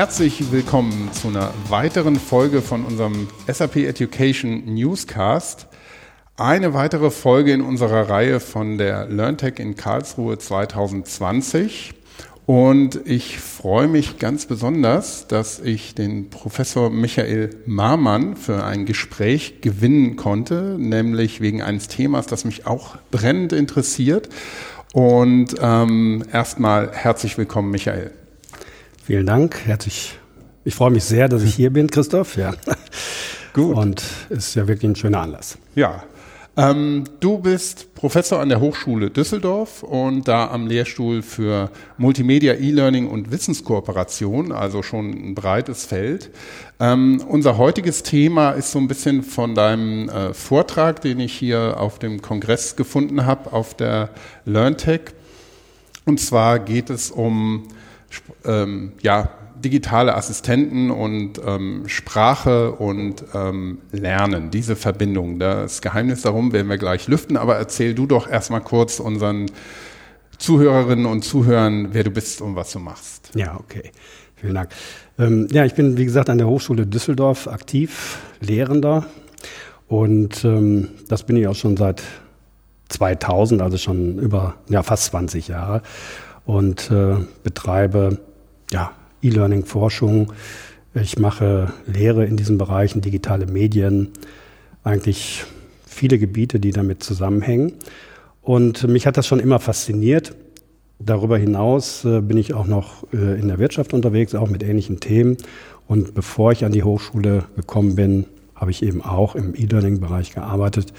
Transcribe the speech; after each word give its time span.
Herzlich 0.00 0.50
willkommen 0.50 1.10
zu 1.12 1.28
einer 1.28 1.52
weiteren 1.68 2.16
Folge 2.16 2.62
von 2.62 2.86
unserem 2.86 3.28
SAP 3.46 3.76
Education 3.76 4.64
Newscast. 4.64 5.66
Eine 6.38 6.72
weitere 6.72 7.10
Folge 7.10 7.52
in 7.52 7.60
unserer 7.60 8.08
Reihe 8.08 8.40
von 8.40 8.78
der 8.78 9.04
LearnTech 9.08 9.58
in 9.58 9.76
Karlsruhe 9.76 10.38
2020. 10.38 11.92
Und 12.46 12.98
ich 13.04 13.40
freue 13.40 13.88
mich 13.88 14.18
ganz 14.18 14.46
besonders, 14.46 15.26
dass 15.28 15.60
ich 15.60 15.94
den 15.94 16.30
Professor 16.30 16.88
Michael 16.88 17.50
Marmann 17.66 18.36
für 18.36 18.64
ein 18.64 18.86
Gespräch 18.86 19.60
gewinnen 19.60 20.16
konnte, 20.16 20.76
nämlich 20.78 21.42
wegen 21.42 21.60
eines 21.60 21.88
Themas, 21.88 22.26
das 22.26 22.46
mich 22.46 22.66
auch 22.66 22.96
brennend 23.10 23.52
interessiert. 23.52 24.30
Und 24.94 25.56
ähm, 25.60 26.24
erstmal 26.32 26.90
herzlich 26.90 27.36
willkommen, 27.36 27.70
Michael. 27.70 28.12
Vielen 29.10 29.26
Dank. 29.26 29.66
Herzlich. 29.66 30.20
Ich 30.62 30.76
freue 30.76 30.92
mich 30.92 31.02
sehr, 31.02 31.28
dass 31.28 31.42
ich 31.42 31.56
hier 31.56 31.70
bin, 31.72 31.90
Christoph. 31.90 32.36
Ja. 32.36 32.54
Gut. 33.52 33.74
Und 33.76 34.04
es 34.28 34.46
ist 34.46 34.54
ja 34.54 34.68
wirklich 34.68 34.88
ein 34.88 34.94
schöner 34.94 35.22
Anlass. 35.22 35.58
Ja. 35.74 36.04
Ähm, 36.56 37.02
du 37.18 37.38
bist 37.38 37.92
Professor 37.96 38.38
an 38.38 38.50
der 38.50 38.60
Hochschule 38.60 39.10
Düsseldorf 39.10 39.82
und 39.82 40.28
da 40.28 40.48
am 40.52 40.68
Lehrstuhl 40.68 41.22
für 41.22 41.72
Multimedia, 41.98 42.54
E-Learning 42.54 43.08
und 43.08 43.32
Wissenskooperation, 43.32 44.52
also 44.52 44.80
schon 44.84 45.10
ein 45.10 45.34
breites 45.34 45.86
Feld. 45.86 46.30
Ähm, 46.78 47.20
unser 47.26 47.58
heutiges 47.58 48.04
Thema 48.04 48.52
ist 48.52 48.70
so 48.70 48.78
ein 48.78 48.86
bisschen 48.86 49.24
von 49.24 49.56
deinem 49.56 50.08
äh, 50.08 50.34
Vortrag, 50.34 51.00
den 51.00 51.18
ich 51.18 51.32
hier 51.32 51.80
auf 51.80 51.98
dem 51.98 52.22
Kongress 52.22 52.76
gefunden 52.76 53.26
habe, 53.26 53.52
auf 53.52 53.74
der 53.74 54.10
LearnTech. 54.44 55.00
Und 56.04 56.20
zwar 56.20 56.60
geht 56.60 56.90
es 56.90 57.10
um 57.10 57.66
ähm, 58.44 58.92
ja, 59.02 59.30
digitale 59.60 60.14
Assistenten 60.14 60.90
und 60.90 61.40
ähm, 61.44 61.84
Sprache 61.86 62.72
und 62.72 63.24
ähm, 63.34 63.78
Lernen, 63.92 64.50
diese 64.50 64.76
Verbindung. 64.76 65.38
Das 65.38 65.82
Geheimnis 65.82 66.22
darum 66.22 66.52
werden 66.52 66.68
wir 66.68 66.78
gleich 66.78 67.08
lüften, 67.08 67.36
aber 67.36 67.56
erzähl 67.56 67.94
du 67.94 68.06
doch 68.06 68.28
erstmal 68.28 68.62
kurz 68.62 69.00
unseren 69.00 69.46
Zuhörerinnen 70.38 71.06
und 71.06 71.22
Zuhörern, 71.22 71.88
wer 71.92 72.04
du 72.04 72.10
bist 72.10 72.40
und 72.40 72.56
was 72.56 72.72
du 72.72 72.78
machst. 72.78 73.30
Ja, 73.34 73.56
okay. 73.58 73.92
Vielen 74.36 74.54
Dank. 74.54 74.70
Ähm, 75.18 75.48
ja, 75.50 75.66
ich 75.66 75.74
bin, 75.74 75.98
wie 75.98 76.06
gesagt, 76.06 76.30
an 76.30 76.38
der 76.38 76.46
Hochschule 76.46 76.86
Düsseldorf 76.86 77.46
aktiv, 77.46 78.18
Lehrender. 78.40 79.06
Und 79.86 80.44
ähm, 80.44 80.88
das 81.08 81.24
bin 81.24 81.36
ich 81.36 81.46
auch 81.46 81.54
schon 81.54 81.76
seit 81.76 82.02
2000, 82.88 83.60
also 83.60 83.76
schon 83.76 84.18
über 84.18 84.54
ja, 84.68 84.82
fast 84.82 85.04
20 85.06 85.48
Jahre 85.48 85.82
und 86.50 86.90
äh, 86.90 87.14
betreibe 87.44 88.18
ja, 88.72 88.90
E-Learning-Forschung. 89.22 90.32
Ich 90.94 91.16
mache 91.16 91.72
Lehre 91.86 92.24
in 92.24 92.36
diesen 92.36 92.58
Bereichen, 92.58 93.00
digitale 93.00 93.46
Medien, 93.46 94.08
eigentlich 94.82 95.44
viele 95.86 96.18
Gebiete, 96.18 96.58
die 96.58 96.72
damit 96.72 97.04
zusammenhängen. 97.04 97.74
Und 98.42 98.88
mich 98.88 99.06
hat 99.06 99.16
das 99.16 99.28
schon 99.28 99.38
immer 99.38 99.60
fasziniert. 99.60 100.34
Darüber 100.98 101.38
hinaus 101.38 102.04
äh, 102.04 102.20
bin 102.20 102.36
ich 102.36 102.52
auch 102.52 102.66
noch 102.66 103.04
äh, 103.12 103.38
in 103.38 103.46
der 103.46 103.60
Wirtschaft 103.60 103.94
unterwegs, 103.94 104.34
auch 104.34 104.50
mit 104.50 104.64
ähnlichen 104.64 104.98
Themen. 104.98 105.36
Und 105.86 106.14
bevor 106.14 106.50
ich 106.50 106.64
an 106.64 106.72
die 106.72 106.82
Hochschule 106.82 107.44
gekommen 107.54 107.94
bin, 107.94 108.26
habe 108.56 108.72
ich 108.72 108.82
eben 108.82 109.02
auch 109.02 109.36
im 109.36 109.54
E-Learning-Bereich 109.54 110.34
gearbeitet. 110.34 110.92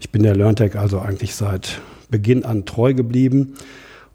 Ich 0.00 0.08
bin 0.08 0.22
der 0.22 0.34
LearnTech 0.34 0.78
also 0.78 0.98
eigentlich 0.98 1.34
seit 1.34 1.82
Beginn 2.08 2.46
an 2.46 2.64
treu 2.64 2.94
geblieben 2.94 3.54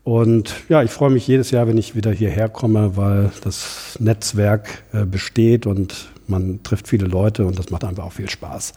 und 0.10 0.56
ja, 0.70 0.82
ich 0.82 0.90
freue 0.90 1.12
mich 1.12 1.28
jedes 1.28 1.52
Jahr, 1.52 1.68
wenn 1.68 1.78
ich 1.78 1.96
wieder 1.96 2.12
hierher 2.12 2.50
komme, 2.50 2.98
weil 2.98 3.32
das 3.44 3.96
Netzwerk 4.00 4.82
äh, 4.92 5.06
besteht 5.06 5.68
und 5.68 6.08
man 6.26 6.64
trifft 6.64 6.88
viele 6.88 7.06
Leute 7.06 7.46
und 7.46 7.60
das 7.60 7.70
macht 7.70 7.84
einfach 7.84 8.06
auch 8.06 8.12
viel 8.12 8.28
Spaß. 8.28 8.74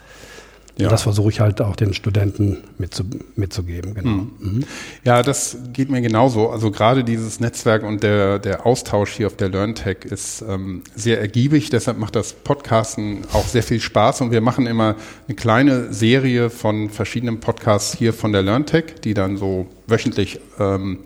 Ja. 0.77 0.89
das 0.89 1.03
versuche 1.03 1.31
ich 1.31 1.41
halt 1.41 1.61
auch 1.61 1.77
den 1.77 1.93
Studenten 1.93 2.59
mitzu, 2.79 3.05
mitzugeben. 3.37 3.95
Genau. 3.95 4.11
Mhm. 4.11 4.31
Mhm. 4.39 4.65
Ja, 5.05 5.23
das 5.23 5.57
geht 5.73 5.91
mir 5.91 6.01
genauso. 6.01 6.49
Also 6.49 6.71
gerade 6.71 7.05
dieses 7.05 7.41
Netzwerk 7.41 7.83
und 7.83 8.03
der, 8.03 8.39
der 8.39 8.65
Austausch 8.65 9.13
hier 9.13 9.27
auf 9.27 9.37
der 9.37 9.51
LearnTech 9.51 9.99
ist 10.05 10.43
ähm, 10.49 10.83
sehr 10.97 11.21
ergiebig. 11.21 11.69
Deshalb 11.69 11.99
macht 11.99 12.17
das 12.17 12.33
Podcasten 12.33 13.19
auch 13.33 13.47
sehr 13.47 13.63
viel 13.63 13.81
Spaß 13.81 14.23
und 14.23 14.31
wir 14.31 14.41
machen 14.41 14.67
immer 14.67 14.97
eine 15.29 15.37
kleine 15.37 15.93
Serie 15.93 16.49
von 16.49 16.89
verschiedenen 16.89 17.41
Podcasts 17.41 17.95
hier 17.97 18.15
von 18.15 18.33
der 18.33 18.43
LearnTech, 18.43 19.01
die 19.05 19.13
dann 19.13 19.37
so 19.37 19.67
wöchentlich 19.87 20.41
ähm, 20.59 21.01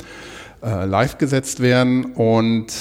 äh, 0.62 0.84
live 0.84 1.18
gesetzt 1.18 1.60
werden 1.60 2.04
und 2.14 2.72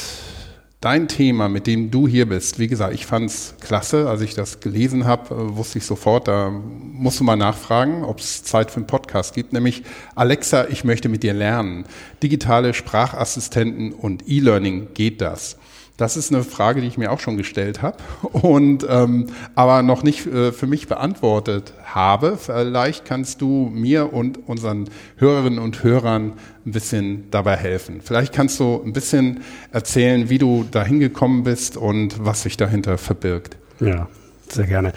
dein 0.85 1.07
Thema, 1.07 1.49
mit 1.49 1.65
dem 1.65 1.89
du 1.89 2.07
hier 2.07 2.29
bist, 2.29 2.59
wie 2.59 2.67
gesagt, 2.67 2.93
ich 2.93 3.07
fand 3.07 3.31
es 3.31 3.55
klasse, 3.59 4.07
als 4.07 4.21
ich 4.21 4.35
das 4.35 4.59
gelesen 4.59 5.05
habe, 5.05 5.33
äh, 5.33 5.57
wusste 5.57 5.79
ich 5.79 5.85
sofort, 5.85 6.27
da 6.27 6.51
musst 6.51 7.19
du 7.19 7.23
mal 7.23 7.35
nachfragen, 7.35 8.03
ob 8.03 8.19
es 8.19 8.43
Zeit 8.43 8.69
für 8.69 8.77
einen 8.77 8.87
Podcast 8.87 9.33
gibt, 9.33 9.51
nämlich 9.51 9.81
Alexa, 10.13 10.67
ich 10.69 10.83
möchte 10.83 11.09
mit 11.09 11.23
dir 11.23 11.33
lernen. 11.33 11.85
Digitale 12.21 12.75
Sprachassistenten 12.75 13.93
und 13.93 14.29
E-Learning, 14.29 14.89
geht 14.93 15.21
das? 15.21 15.57
Das 15.97 16.17
ist 16.17 16.33
eine 16.33 16.43
Frage, 16.43 16.81
die 16.81 16.87
ich 16.87 16.97
mir 16.97 17.11
auch 17.11 17.21
schon 17.21 17.37
gestellt 17.37 17.81
habe 17.81 17.97
und 18.33 18.85
ähm, 18.89 19.27
aber 19.55 19.81
noch 19.81 20.03
nicht 20.03 20.25
äh, 20.27 20.51
für 20.51 20.67
mich 20.67 20.87
beantwortet 20.87 21.73
habe. 21.85 22.37
Vielleicht 22.37 23.05
kannst 23.05 23.41
du 23.41 23.71
mir 23.73 24.11
und 24.11 24.47
unseren 24.47 24.89
Hörerinnen 25.17 25.59
und 25.59 25.83
Hörern 25.83 26.33
ein 26.65 26.71
bisschen 26.71 27.31
dabei 27.31 27.55
helfen. 27.55 28.01
Vielleicht 28.03 28.33
kannst 28.33 28.59
du 28.59 28.81
ein 28.83 28.91
bisschen 28.91 29.41
erzählen, 29.71 30.29
wie 30.29 30.37
du 30.37 30.65
da 30.69 30.83
hingekommen 30.83 31.43
bist 31.43 31.77
und 31.77 32.25
was 32.25 32.43
sich 32.43 32.57
dahinter 32.57 32.97
verbirgt. 32.97 33.55
Ja, 33.79 34.09
sehr 34.49 34.67
gerne. 34.67 34.91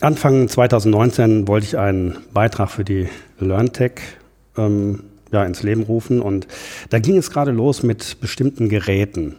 Anfang 0.00 0.48
2019 0.48 1.48
wollte 1.48 1.66
ich 1.66 1.78
einen 1.78 2.18
Beitrag 2.32 2.70
für 2.70 2.84
die 2.84 3.08
LearnTech 3.40 4.00
ähm, 4.56 5.04
ja, 5.32 5.44
ins 5.44 5.62
Leben 5.62 5.82
rufen 5.82 6.20
und 6.20 6.46
da 6.90 6.98
ging 6.98 7.16
es 7.16 7.30
gerade 7.30 7.50
los 7.50 7.82
mit 7.82 8.20
bestimmten 8.20 8.68
Geräten. 8.68 9.34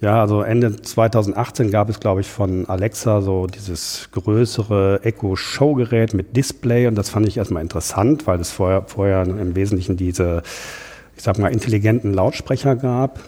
Ja, 0.00 0.20
also 0.20 0.42
Ende 0.42 0.76
2018 0.76 1.70
gab 1.70 1.88
es, 1.88 2.00
glaube 2.00 2.20
ich, 2.20 2.26
von 2.26 2.68
Alexa 2.68 3.22
so 3.22 3.46
dieses 3.46 4.10
größere 4.12 5.00
Echo-Show-Gerät 5.02 6.12
mit 6.12 6.36
Display 6.36 6.86
und 6.86 6.96
das 6.96 7.08
fand 7.08 7.26
ich 7.26 7.38
erstmal 7.38 7.62
interessant, 7.62 8.26
weil 8.26 8.38
es 8.38 8.50
vorher, 8.50 8.82
vorher 8.82 9.22
im 9.22 9.56
Wesentlichen 9.56 9.96
diese, 9.96 10.42
ich 11.16 11.22
sag 11.22 11.38
mal, 11.38 11.50
intelligenten 11.50 12.12
Lautsprecher 12.12 12.76
gab. 12.76 13.20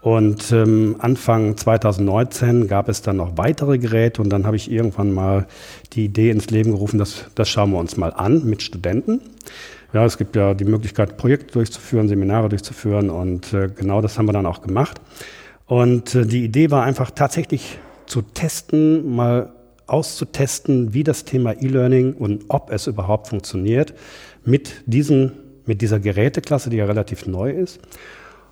Und 0.00 0.50
ähm, 0.52 0.96
Anfang 1.00 1.56
2019 1.56 2.68
gab 2.68 2.88
es 2.88 3.02
dann 3.02 3.16
noch 3.16 3.36
weitere 3.36 3.78
Geräte 3.78 4.22
und 4.22 4.30
dann 4.30 4.46
habe 4.46 4.56
ich 4.56 4.70
irgendwann 4.70 5.12
mal 5.12 5.46
die 5.92 6.04
Idee 6.04 6.30
ins 6.30 6.48
Leben 6.48 6.70
gerufen, 6.70 6.98
dass 6.98 7.26
das 7.34 7.50
schauen 7.50 7.72
wir 7.72 7.78
uns 7.78 7.98
mal 7.98 8.14
an 8.14 8.46
mit 8.46 8.62
Studenten. 8.62 9.20
Ja, 9.92 10.04
es 10.06 10.16
gibt 10.16 10.36
ja 10.36 10.54
die 10.54 10.64
Möglichkeit, 10.64 11.18
Projekte 11.18 11.52
durchzuführen, 11.52 12.08
Seminare 12.08 12.48
durchzuführen 12.48 13.10
und 13.10 13.52
äh, 13.52 13.68
genau 13.68 14.00
das 14.00 14.16
haben 14.16 14.26
wir 14.26 14.32
dann 14.32 14.46
auch 14.46 14.62
gemacht. 14.62 15.00
Und 15.68 16.14
äh, 16.14 16.26
die 16.26 16.44
Idee 16.44 16.70
war 16.72 16.82
einfach 16.82 17.10
tatsächlich 17.12 17.78
zu 18.06 18.22
testen, 18.22 19.14
mal 19.14 19.52
auszutesten, 19.86 20.92
wie 20.92 21.04
das 21.04 21.24
Thema 21.24 21.52
E-Learning 21.52 22.14
und 22.14 22.46
ob 22.48 22.70
es 22.70 22.86
überhaupt 22.86 23.28
funktioniert 23.28 23.94
mit 24.44 24.82
diesen, 24.86 25.32
mit 25.66 25.80
dieser 25.80 26.00
Geräteklasse, 26.00 26.70
die 26.70 26.78
ja 26.78 26.86
relativ 26.86 27.26
neu 27.26 27.50
ist. 27.50 27.80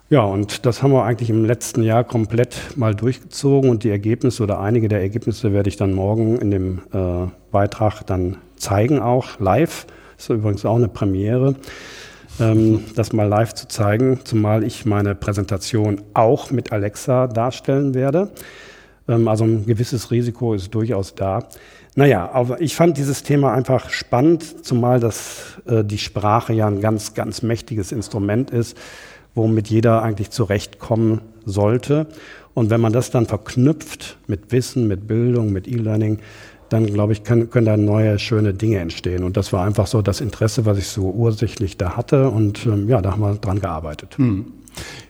Ja, 0.08 0.22
und 0.22 0.64
das 0.66 0.82
haben 0.82 0.92
wir 0.92 1.02
eigentlich 1.02 1.30
im 1.30 1.44
letzten 1.44 1.82
Jahr 1.82 2.04
komplett 2.04 2.76
mal 2.76 2.94
durchgezogen 2.94 3.70
und 3.70 3.82
die 3.82 3.90
Ergebnisse 3.90 4.42
oder 4.42 4.60
einige 4.60 4.86
der 4.88 5.00
Ergebnisse 5.00 5.52
werde 5.52 5.68
ich 5.68 5.76
dann 5.76 5.92
morgen 5.92 6.38
in 6.38 6.50
dem 6.50 6.82
äh, 6.92 7.26
Beitrag 7.50 8.06
dann 8.06 8.36
zeigen, 8.56 9.00
auch 9.00 9.40
live. 9.40 9.86
Das 10.16 10.26
ist 10.26 10.30
übrigens 10.30 10.64
auch 10.64 10.76
eine 10.76 10.88
Premiere 10.88 11.56
ähm, 12.40 12.84
das 12.94 13.12
mal 13.12 13.26
live 13.28 13.54
zu 13.54 13.68
zeigen, 13.68 14.20
zumal 14.24 14.64
ich 14.64 14.84
meine 14.86 15.14
Präsentation 15.14 16.00
auch 16.14 16.50
mit 16.50 16.72
Alexa 16.72 17.26
darstellen 17.26 17.94
werde. 17.94 18.30
Ähm, 19.08 19.28
also 19.28 19.44
ein 19.44 19.66
gewisses 19.66 20.10
Risiko 20.10 20.54
ist 20.54 20.74
durchaus 20.74 21.14
da. 21.14 21.48
Naja, 21.94 22.30
aber 22.32 22.60
ich 22.60 22.76
fand 22.76 22.98
dieses 22.98 23.22
Thema 23.22 23.54
einfach 23.54 23.88
spannend, 23.88 24.64
zumal 24.64 25.00
das, 25.00 25.58
äh, 25.66 25.82
die 25.82 25.98
Sprache 25.98 26.52
ja 26.52 26.66
ein 26.66 26.80
ganz, 26.80 27.14
ganz 27.14 27.42
mächtiges 27.42 27.90
Instrument 27.90 28.50
ist, 28.50 28.76
womit 29.34 29.68
jeder 29.68 30.02
eigentlich 30.02 30.30
zurechtkommen 30.30 31.22
sollte. 31.46 32.06
Und 32.52 32.70
wenn 32.70 32.80
man 32.80 32.92
das 32.92 33.10
dann 33.10 33.26
verknüpft 33.26 34.18
mit 34.26 34.52
Wissen, 34.52 34.88
mit 34.88 35.06
Bildung, 35.06 35.52
mit 35.52 35.68
E-Learning, 35.68 36.18
dann 36.68 36.86
glaube 36.86 37.12
ich, 37.12 37.24
können, 37.24 37.50
können 37.50 37.66
da 37.66 37.76
neue, 37.76 38.18
schöne 38.18 38.54
Dinge 38.54 38.78
entstehen. 38.78 39.24
Und 39.24 39.36
das 39.36 39.52
war 39.52 39.64
einfach 39.64 39.86
so 39.86 40.02
das 40.02 40.20
Interesse, 40.20 40.66
was 40.66 40.78
ich 40.78 40.88
so 40.88 41.10
ursächlich 41.10 41.76
da 41.76 41.96
hatte. 41.96 42.30
Und 42.30 42.66
ähm, 42.66 42.88
ja, 42.88 43.00
da 43.00 43.12
haben 43.12 43.20
wir 43.20 43.34
dran 43.34 43.60
gearbeitet. 43.60 44.18
Hm. 44.18 44.52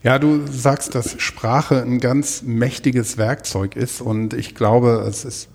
Ja, 0.03 0.19
du 0.19 0.47
sagst, 0.47 0.95
dass 0.95 1.21
Sprache 1.21 1.83
ein 1.83 1.99
ganz 1.99 2.43
mächtiges 2.43 3.19
Werkzeug 3.19 3.75
ist. 3.75 4.01
Und 4.01 4.35
ich 4.35 4.55
glaube, 4.55 5.05
es 5.09 5.25
ist 5.25 5.49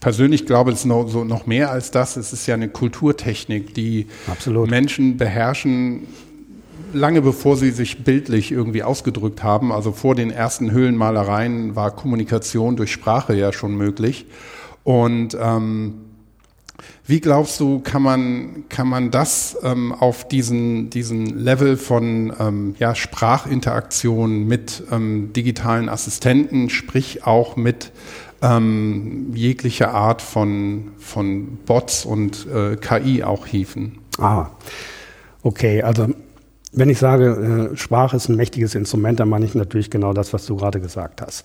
persönlich 0.00 0.46
glaube, 0.46 0.72
es 0.72 0.80
ist 0.80 0.84
noch, 0.84 1.08
so 1.08 1.24
noch 1.24 1.46
mehr 1.46 1.70
als 1.70 1.90
das. 1.90 2.16
Es 2.16 2.32
ist 2.32 2.46
ja 2.46 2.54
eine 2.54 2.68
Kulturtechnik, 2.68 3.74
die 3.74 4.06
Absolut. 4.26 4.70
Menschen 4.70 5.16
beherrschen 5.16 6.06
lange 6.92 7.22
bevor 7.22 7.56
sie 7.56 7.70
sich 7.70 8.04
bildlich 8.04 8.52
irgendwie 8.52 8.82
ausgedrückt 8.82 9.42
haben, 9.42 9.72
also 9.72 9.92
vor 9.92 10.14
den 10.14 10.30
ersten 10.30 10.70
Höhlenmalereien 10.70 11.76
war 11.76 11.90
Kommunikation 11.90 12.76
durch 12.76 12.92
Sprache 12.92 13.34
ja 13.34 13.52
schon 13.52 13.76
möglich. 13.76 14.26
Und 14.88 15.36
ähm, 15.38 15.96
wie 17.04 17.20
glaubst 17.20 17.60
du, 17.60 17.80
kann 17.80 18.00
man, 18.00 18.64
kann 18.70 18.88
man 18.88 19.10
das 19.10 19.58
ähm, 19.62 19.92
auf 19.92 20.26
diesen, 20.26 20.88
diesen 20.88 21.26
Level 21.26 21.76
von 21.76 22.32
ähm, 22.40 22.74
ja, 22.78 22.94
Sprachinteraktion 22.94 24.46
mit 24.46 24.82
ähm, 24.90 25.30
digitalen 25.34 25.90
Assistenten, 25.90 26.70
sprich 26.70 27.26
auch 27.26 27.54
mit 27.54 27.92
ähm, 28.40 29.30
jeglicher 29.34 29.92
Art 29.92 30.22
von, 30.22 30.92
von 30.96 31.58
Bots 31.66 32.06
und 32.06 32.46
äh, 32.46 32.76
KI 32.76 33.22
auch 33.24 33.44
hieven? 33.44 33.98
Ah, 34.16 34.46
okay, 35.42 35.82
also 35.82 36.08
wenn 36.72 36.88
ich 36.88 36.98
sage, 36.98 37.72
äh, 37.74 37.76
Sprache 37.76 38.16
ist 38.16 38.30
ein 38.30 38.36
mächtiges 38.36 38.74
Instrument, 38.74 39.20
dann 39.20 39.28
meine 39.28 39.44
ich 39.44 39.54
natürlich 39.54 39.90
genau 39.90 40.14
das, 40.14 40.32
was 40.32 40.46
du 40.46 40.56
gerade 40.56 40.80
gesagt 40.80 41.20
hast. 41.20 41.44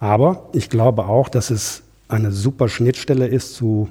Aber 0.00 0.48
ich 0.52 0.68
glaube 0.68 1.04
auch, 1.04 1.28
dass 1.28 1.50
es 1.50 1.84
eine 2.12 2.30
super 2.30 2.68
Schnittstelle 2.68 3.26
ist 3.26 3.54
zu 3.54 3.88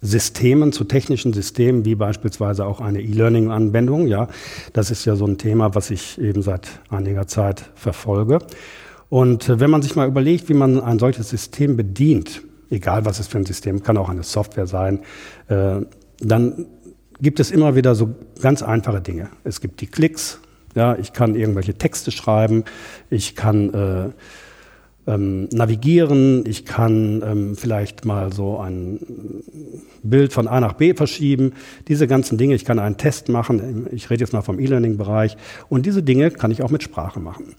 Systemen, 0.00 0.72
zu 0.72 0.84
technischen 0.84 1.32
Systemen, 1.32 1.84
wie 1.84 1.94
beispielsweise 1.94 2.66
auch 2.66 2.80
eine 2.80 3.00
E-Learning-Anwendung. 3.02 4.06
Ja, 4.06 4.28
das 4.72 4.90
ist 4.90 5.04
ja 5.04 5.16
so 5.16 5.26
ein 5.26 5.38
Thema, 5.38 5.74
was 5.74 5.90
ich 5.90 6.18
eben 6.18 6.42
seit 6.42 6.80
einiger 6.88 7.26
Zeit 7.26 7.70
verfolge. 7.74 8.38
Und 9.08 9.48
äh, 9.48 9.60
wenn 9.60 9.70
man 9.70 9.82
sich 9.82 9.94
mal 9.94 10.08
überlegt, 10.08 10.48
wie 10.48 10.54
man 10.54 10.80
ein 10.80 10.98
solches 10.98 11.28
System 11.28 11.76
bedient, 11.76 12.42
egal 12.70 13.04
was 13.04 13.18
es 13.18 13.28
für 13.28 13.38
ein 13.38 13.46
System, 13.46 13.82
kann 13.82 13.96
auch 13.96 14.08
eine 14.08 14.22
Software 14.22 14.66
sein, 14.66 15.00
äh, 15.48 15.80
dann 16.20 16.66
gibt 17.20 17.40
es 17.40 17.50
immer 17.50 17.76
wieder 17.76 17.94
so 17.94 18.14
ganz 18.40 18.62
einfache 18.62 19.00
Dinge. 19.00 19.30
Es 19.44 19.60
gibt 19.60 19.80
die 19.80 19.86
Klicks, 19.86 20.40
ja, 20.74 20.96
ich 20.96 21.12
kann 21.12 21.34
irgendwelche 21.34 21.74
Texte 21.74 22.10
schreiben, 22.10 22.64
ich 23.10 23.36
kann 23.36 23.72
äh, 23.72 24.10
ähm, 25.06 25.48
navigieren, 25.52 26.44
ich 26.46 26.64
kann 26.64 27.22
ähm, 27.24 27.56
vielleicht 27.56 28.04
mal 28.04 28.32
so 28.32 28.58
ein 28.58 29.00
Bild 30.02 30.32
von 30.32 30.48
A 30.48 30.60
nach 30.60 30.74
B 30.74 30.94
verschieben, 30.94 31.52
diese 31.88 32.06
ganzen 32.06 32.38
Dinge, 32.38 32.54
ich 32.54 32.64
kann 32.64 32.78
einen 32.78 32.96
Test 32.96 33.28
machen, 33.28 33.86
ich 33.92 34.10
rede 34.10 34.20
jetzt 34.20 34.32
mal 34.32 34.42
vom 34.42 34.58
E-Learning-Bereich 34.58 35.36
und 35.68 35.86
diese 35.86 36.02
Dinge 36.02 36.30
kann 36.30 36.50
ich 36.50 36.62
auch 36.62 36.70
mit 36.70 36.82
Sprache 36.82 37.20
machen. 37.20 37.54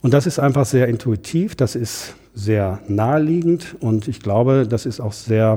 Und 0.00 0.12
das 0.12 0.26
ist 0.26 0.38
einfach 0.38 0.66
sehr 0.66 0.88
intuitiv, 0.88 1.54
das 1.54 1.74
ist 1.74 2.14
sehr 2.34 2.80
naheliegend 2.88 3.76
und 3.80 4.06
ich 4.08 4.20
glaube, 4.20 4.66
das 4.68 4.84
ist 4.84 5.00
auch 5.00 5.12
sehr 5.12 5.56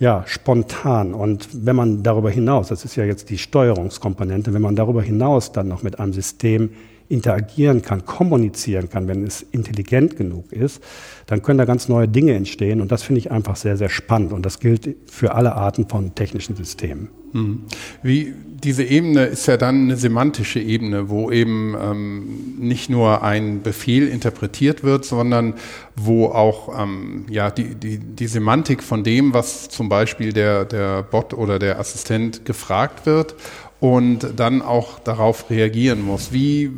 ja, 0.00 0.24
spontan. 0.26 1.14
Und 1.14 1.48
wenn 1.66 1.76
man 1.76 2.02
darüber 2.02 2.30
hinaus, 2.30 2.68
das 2.68 2.84
ist 2.84 2.96
ja 2.96 3.04
jetzt 3.04 3.30
die 3.30 3.38
Steuerungskomponente, 3.38 4.54
wenn 4.54 4.62
man 4.62 4.76
darüber 4.76 5.02
hinaus 5.02 5.52
dann 5.52 5.68
noch 5.68 5.82
mit 5.82 5.98
einem 5.98 6.12
System 6.12 6.70
interagieren 7.08 7.82
kann, 7.82 8.04
kommunizieren 8.04 8.90
kann, 8.90 9.08
wenn 9.08 9.26
es 9.26 9.42
intelligent 9.42 10.16
genug 10.16 10.52
ist, 10.52 10.82
dann 11.26 11.42
können 11.42 11.58
da 11.58 11.64
ganz 11.64 11.88
neue 11.88 12.08
Dinge 12.08 12.34
entstehen. 12.34 12.80
Und 12.80 12.92
das 12.92 13.02
finde 13.02 13.20
ich 13.20 13.30
einfach 13.30 13.56
sehr, 13.56 13.76
sehr 13.76 13.88
spannend. 13.88 14.32
Und 14.32 14.44
das 14.44 14.60
gilt 14.60 14.96
für 15.10 15.34
alle 15.34 15.54
Arten 15.54 15.88
von 15.88 16.14
technischen 16.14 16.56
Systemen. 16.56 17.08
Hm. 17.32 17.64
Wie 18.02 18.34
diese 18.64 18.82
Ebene 18.82 19.26
ist 19.26 19.46
ja 19.46 19.56
dann 19.56 19.84
eine 19.84 19.96
semantische 19.96 20.58
Ebene, 20.58 21.08
wo 21.10 21.30
eben 21.30 21.76
ähm, 21.80 22.56
nicht 22.58 22.90
nur 22.90 23.22
ein 23.22 23.62
Befehl 23.62 24.08
interpretiert 24.08 24.82
wird, 24.82 25.04
sondern 25.04 25.54
wo 25.94 26.26
auch 26.26 26.82
ähm, 26.82 27.26
ja, 27.30 27.50
die, 27.50 27.74
die, 27.74 27.98
die 27.98 28.26
Semantik 28.26 28.82
von 28.82 29.04
dem, 29.04 29.34
was 29.34 29.68
zum 29.68 29.88
Beispiel 29.88 30.32
der, 30.32 30.64
der 30.64 31.02
Bot 31.02 31.34
oder 31.34 31.58
der 31.58 31.78
Assistent 31.78 32.44
gefragt 32.44 33.06
wird 33.06 33.36
und 33.80 34.34
dann 34.36 34.62
auch 34.62 34.98
darauf 34.98 35.50
reagieren 35.50 36.02
muss. 36.02 36.32
Wie 36.32 36.70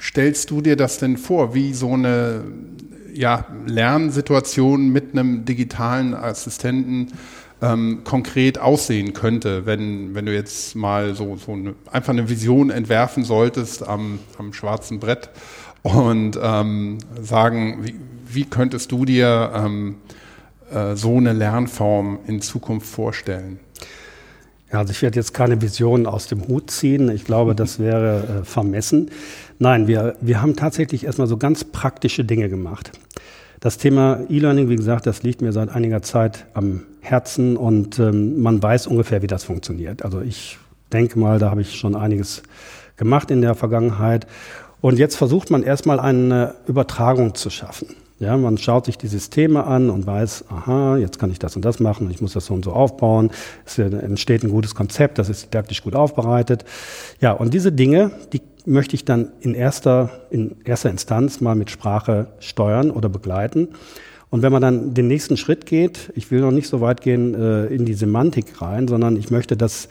stellst 0.00 0.50
du 0.50 0.60
dir 0.60 0.76
das 0.76 0.98
denn 0.98 1.16
vor, 1.16 1.54
wie 1.54 1.72
so 1.72 1.92
eine 1.94 2.44
ja, 3.14 3.46
Lernsituation 3.66 4.90
mit 4.90 5.12
einem 5.12 5.44
digitalen 5.44 6.14
Assistenten 6.14 7.12
ähm, 7.62 8.02
konkret 8.04 8.58
aussehen 8.58 9.14
könnte, 9.14 9.64
wenn, 9.64 10.14
wenn 10.14 10.26
du 10.26 10.34
jetzt 10.34 10.76
mal 10.76 11.14
so, 11.14 11.36
so 11.36 11.52
eine, 11.52 11.74
einfach 11.90 12.12
eine 12.12 12.28
Vision 12.28 12.70
entwerfen 12.70 13.24
solltest 13.24 13.86
am, 13.86 14.18
am 14.38 14.52
schwarzen 14.52 15.00
Brett 15.00 15.30
und 15.82 16.38
ähm, 16.42 16.98
sagen, 17.20 17.78
wie, 17.82 17.94
wie 18.28 18.44
könntest 18.44 18.92
du 18.92 19.06
dir 19.06 19.52
ähm, 19.54 19.96
äh, 20.70 20.94
so 20.96 21.16
eine 21.16 21.32
Lernform 21.32 22.18
in 22.26 22.42
Zukunft 22.42 22.88
vorstellen? 22.88 23.58
Ja, 24.72 24.80
also 24.80 24.90
ich 24.90 25.02
werde 25.02 25.16
jetzt 25.16 25.32
keine 25.32 25.62
Visionen 25.62 26.06
aus 26.06 26.26
dem 26.26 26.48
Hut 26.48 26.70
ziehen. 26.70 27.08
Ich 27.10 27.24
glaube, 27.24 27.54
das 27.54 27.78
wäre 27.78 28.40
äh, 28.40 28.44
vermessen. 28.44 29.10
Nein, 29.58 29.86
wir, 29.86 30.16
wir 30.20 30.42
haben 30.42 30.56
tatsächlich 30.56 31.04
erstmal 31.04 31.28
so 31.28 31.36
ganz 31.36 31.64
praktische 31.64 32.24
Dinge 32.24 32.48
gemacht. 32.48 32.90
Das 33.60 33.78
Thema 33.78 34.20
E-Learning, 34.28 34.68
wie 34.68 34.76
gesagt, 34.76 35.06
das 35.06 35.22
liegt 35.22 35.40
mir 35.40 35.52
seit 35.52 35.70
einiger 35.70 36.02
Zeit 36.02 36.46
am 36.52 36.82
Herzen 37.00 37.56
und 37.56 37.98
ähm, 37.98 38.42
man 38.42 38.62
weiß 38.62 38.86
ungefähr, 38.86 39.22
wie 39.22 39.28
das 39.28 39.44
funktioniert. 39.44 40.04
Also 40.04 40.20
ich 40.20 40.58
denke 40.92 41.18
mal, 41.18 41.38
da 41.38 41.50
habe 41.50 41.62
ich 41.62 41.74
schon 41.76 41.94
einiges 41.94 42.42
gemacht 42.96 43.30
in 43.30 43.40
der 43.40 43.54
Vergangenheit. 43.54 44.26
Und 44.80 44.98
jetzt 44.98 45.16
versucht 45.16 45.50
man 45.50 45.62
erstmal 45.62 46.00
eine 46.00 46.54
Übertragung 46.66 47.34
zu 47.34 47.50
schaffen. 47.50 47.88
Ja, 48.18 48.34
man 48.38 48.56
schaut 48.56 48.86
sich 48.86 48.96
die 48.96 49.08
Systeme 49.08 49.64
an 49.64 49.90
und 49.90 50.06
weiß, 50.06 50.46
aha, 50.48 50.96
jetzt 50.96 51.18
kann 51.18 51.30
ich 51.30 51.38
das 51.38 51.54
und 51.54 51.64
das 51.66 51.80
machen, 51.80 52.10
ich 52.10 52.22
muss 52.22 52.32
das 52.32 52.46
so 52.46 52.54
und 52.54 52.64
so 52.64 52.72
aufbauen. 52.72 53.30
Es 53.66 53.78
entsteht 53.78 54.42
ein 54.42 54.50
gutes 54.50 54.74
Konzept, 54.74 55.18
das 55.18 55.28
ist 55.28 55.46
didaktisch 55.46 55.82
gut 55.82 55.94
aufbereitet. 55.94 56.64
Ja, 57.20 57.32
und 57.32 57.52
diese 57.52 57.72
Dinge, 57.72 58.12
die 58.32 58.40
möchte 58.64 58.96
ich 58.96 59.04
dann 59.04 59.32
in 59.40 59.54
erster, 59.54 60.10
in 60.30 60.56
erster 60.64 60.88
Instanz 60.88 61.42
mal 61.42 61.54
mit 61.54 61.70
Sprache 61.70 62.28
steuern 62.38 62.90
oder 62.90 63.10
begleiten. 63.10 63.68
Und 64.30 64.40
wenn 64.40 64.50
man 64.50 64.62
dann 64.62 64.94
den 64.94 65.08
nächsten 65.08 65.36
Schritt 65.36 65.66
geht, 65.66 66.10
ich 66.14 66.30
will 66.30 66.40
noch 66.40 66.50
nicht 66.50 66.68
so 66.68 66.80
weit 66.80 67.02
gehen 67.02 67.34
äh, 67.34 67.66
in 67.66 67.84
die 67.84 67.94
Semantik 67.94 68.62
rein, 68.62 68.88
sondern 68.88 69.16
ich 69.16 69.30
möchte, 69.30 69.58
dass 69.58 69.88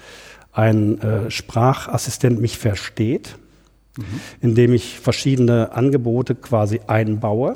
ein 0.51 0.99
äh, 0.99 1.29
Sprachassistent 1.29 2.41
mich 2.41 2.57
versteht, 2.57 3.37
mhm. 3.97 4.03
indem 4.41 4.73
ich 4.73 4.99
verschiedene 4.99 5.73
Angebote 5.73 6.33
quasi 6.33 6.81
einbaue 6.87 7.55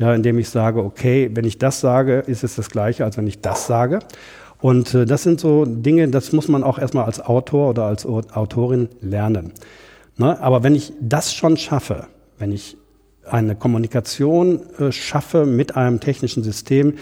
ja, 0.00 0.14
indem 0.14 0.38
ich 0.38 0.48
sage, 0.48 0.82
okay, 0.82 1.30
wenn 1.34 1.44
ich 1.44 1.58
das 1.58 1.80
sage, 1.80 2.24
ist 2.26 2.42
es 2.42 2.56
das 2.56 2.70
Gleiche, 2.70 3.04
als 3.04 3.18
wenn 3.18 3.26
ich 3.26 3.42
das 3.42 3.66
sage. 3.66 3.98
Und 4.58 4.94
äh, 4.94 5.04
das 5.04 5.22
sind 5.22 5.40
so 5.40 5.66
Dinge, 5.66 6.08
das 6.08 6.32
muss 6.32 6.48
man 6.48 6.64
auch 6.64 6.78
erstmal 6.78 7.04
als 7.04 7.20
Autor 7.20 7.68
oder 7.70 7.84
als 7.84 8.06
Autorin 8.06 8.88
lernen. 9.02 9.52
Ne? 10.16 10.40
Aber 10.40 10.62
wenn 10.62 10.74
ich 10.74 10.94
das 11.00 11.34
schon 11.34 11.58
schaffe, 11.58 12.06
wenn 12.38 12.50
ich 12.50 12.78
eine 13.28 13.54
Kommunikation 13.54 14.60
äh, 14.78 14.90
schaffe 14.90 15.44
mit 15.44 15.76
einem 15.76 16.00
technischen 16.00 16.42
System, 16.42 16.94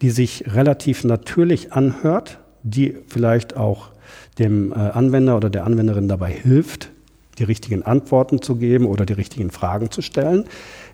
die 0.00 0.10
sich 0.10 0.44
relativ 0.54 1.04
natürlich 1.04 1.74
anhört, 1.74 2.38
die 2.62 2.96
vielleicht 3.06 3.54
auch 3.54 3.90
dem 4.38 4.72
äh, 4.72 4.76
Anwender 4.76 5.36
oder 5.36 5.50
der 5.50 5.64
Anwenderin 5.64 6.08
dabei 6.08 6.32
hilft, 6.32 6.90
die 7.38 7.44
richtigen 7.44 7.82
Antworten 7.82 8.40
zu 8.40 8.56
geben 8.56 8.86
oder 8.86 9.04
die 9.04 9.12
richtigen 9.12 9.50
Fragen 9.50 9.90
zu 9.90 10.00
stellen, 10.00 10.46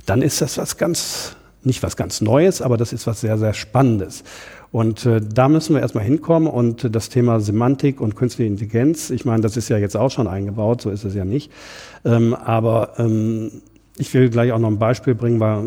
dann 0.07 0.23
ist 0.23 0.41
das 0.41 0.59
was 0.59 0.77
ganz 0.77 1.37
nicht 1.65 1.83
was 1.83 1.97
ganz 1.97 2.21
Neues, 2.21 2.63
aber 2.63 2.77
das 2.77 2.93
ist 2.93 3.07
was 3.07 3.21
sehr, 3.21 3.39
sehr 3.39 3.55
Spannendes. 3.55 4.25
Und 4.73 5.05
äh, 5.05 5.21
da 5.21 5.49
müssen 5.49 5.75
wir 5.75 5.83
erstmal 5.83 6.05
hinkommen 6.05 6.49
und 6.49 6.95
das 6.95 7.11
Thema 7.11 7.41
Semantik 7.41 8.01
und 8.01 8.17
künstliche 8.17 8.51
Intelligenz, 8.51 9.11
ich 9.11 9.25
meine, 9.25 9.43
das 9.43 9.57
ist 9.57 9.69
ja 9.69 9.77
jetzt 9.77 9.97
auch 9.97 10.11
schon 10.11 10.27
eingebaut, 10.27 10.81
so 10.81 10.91
ist 10.91 11.05
es 11.05 11.15
ja 11.15 11.27
nicht. 11.27 11.53
Ähm, 12.05 12.35
aber 12.35 12.95
ähm, 12.99 13.51
ich 13.99 14.13
will 14.15 14.31
gleich 14.31 14.53
auch 14.53 14.59
noch 14.59 14.71
ein 14.71 14.79
Beispiel 14.79 15.15
bringen, 15.15 15.41
weil, 15.41 15.63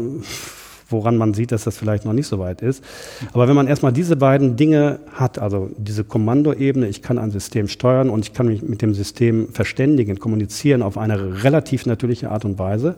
woran 0.89 1.17
man 1.17 1.35
sieht, 1.35 1.51
dass 1.51 1.65
das 1.65 1.77
vielleicht 1.77 2.05
noch 2.05 2.13
nicht 2.13 2.27
so 2.27 2.39
weit 2.39 2.63
ist. 2.63 2.83
Aber 3.31 3.47
wenn 3.47 3.55
man 3.55 3.67
erstmal 3.67 3.93
diese 3.93 4.15
beiden 4.15 4.55
Dinge 4.55 4.99
hat, 5.13 5.37
also 5.37 5.69
diese 5.77 6.03
Kommandoebene, 6.03 6.87
ich 6.87 7.03
kann 7.03 7.19
ein 7.19 7.31
System 7.31 7.67
steuern 7.67 8.09
und 8.09 8.25
ich 8.25 8.33
kann 8.33 8.47
mich 8.47 8.63
mit 8.63 8.81
dem 8.81 8.95
System 8.95 9.49
verständigen, 9.49 10.19
kommunizieren 10.19 10.81
auf 10.81 10.97
eine 10.97 11.43
relativ 11.43 11.85
natürliche 11.85 12.31
Art 12.31 12.43
und 12.43 12.57
Weise 12.57 12.95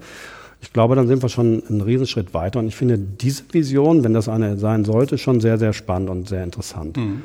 ich 0.62 0.74
glaube, 0.74 0.96
dann 0.96 1.08
sind 1.08 1.22
wir 1.22 1.30
schon 1.30 1.64
einen 1.70 1.82
Riesenschritt 1.82 2.34
weiter. 2.34 2.60
Und 2.60 2.68
ich 2.68 2.76
finde 2.76 2.98
diese 2.98 3.44
Vision, 3.52 4.04
wenn 4.04 4.14
das 4.14 4.28
eine 4.28 4.58
sein 4.58 4.86
sollte, 4.86 5.18
schon 5.18 5.40
sehr, 5.40 5.58
sehr 5.58 5.74
spannend 5.74 6.10
und 6.10 6.28
sehr 6.28 6.44
interessant. 6.44 6.98
Mhm. 6.98 7.22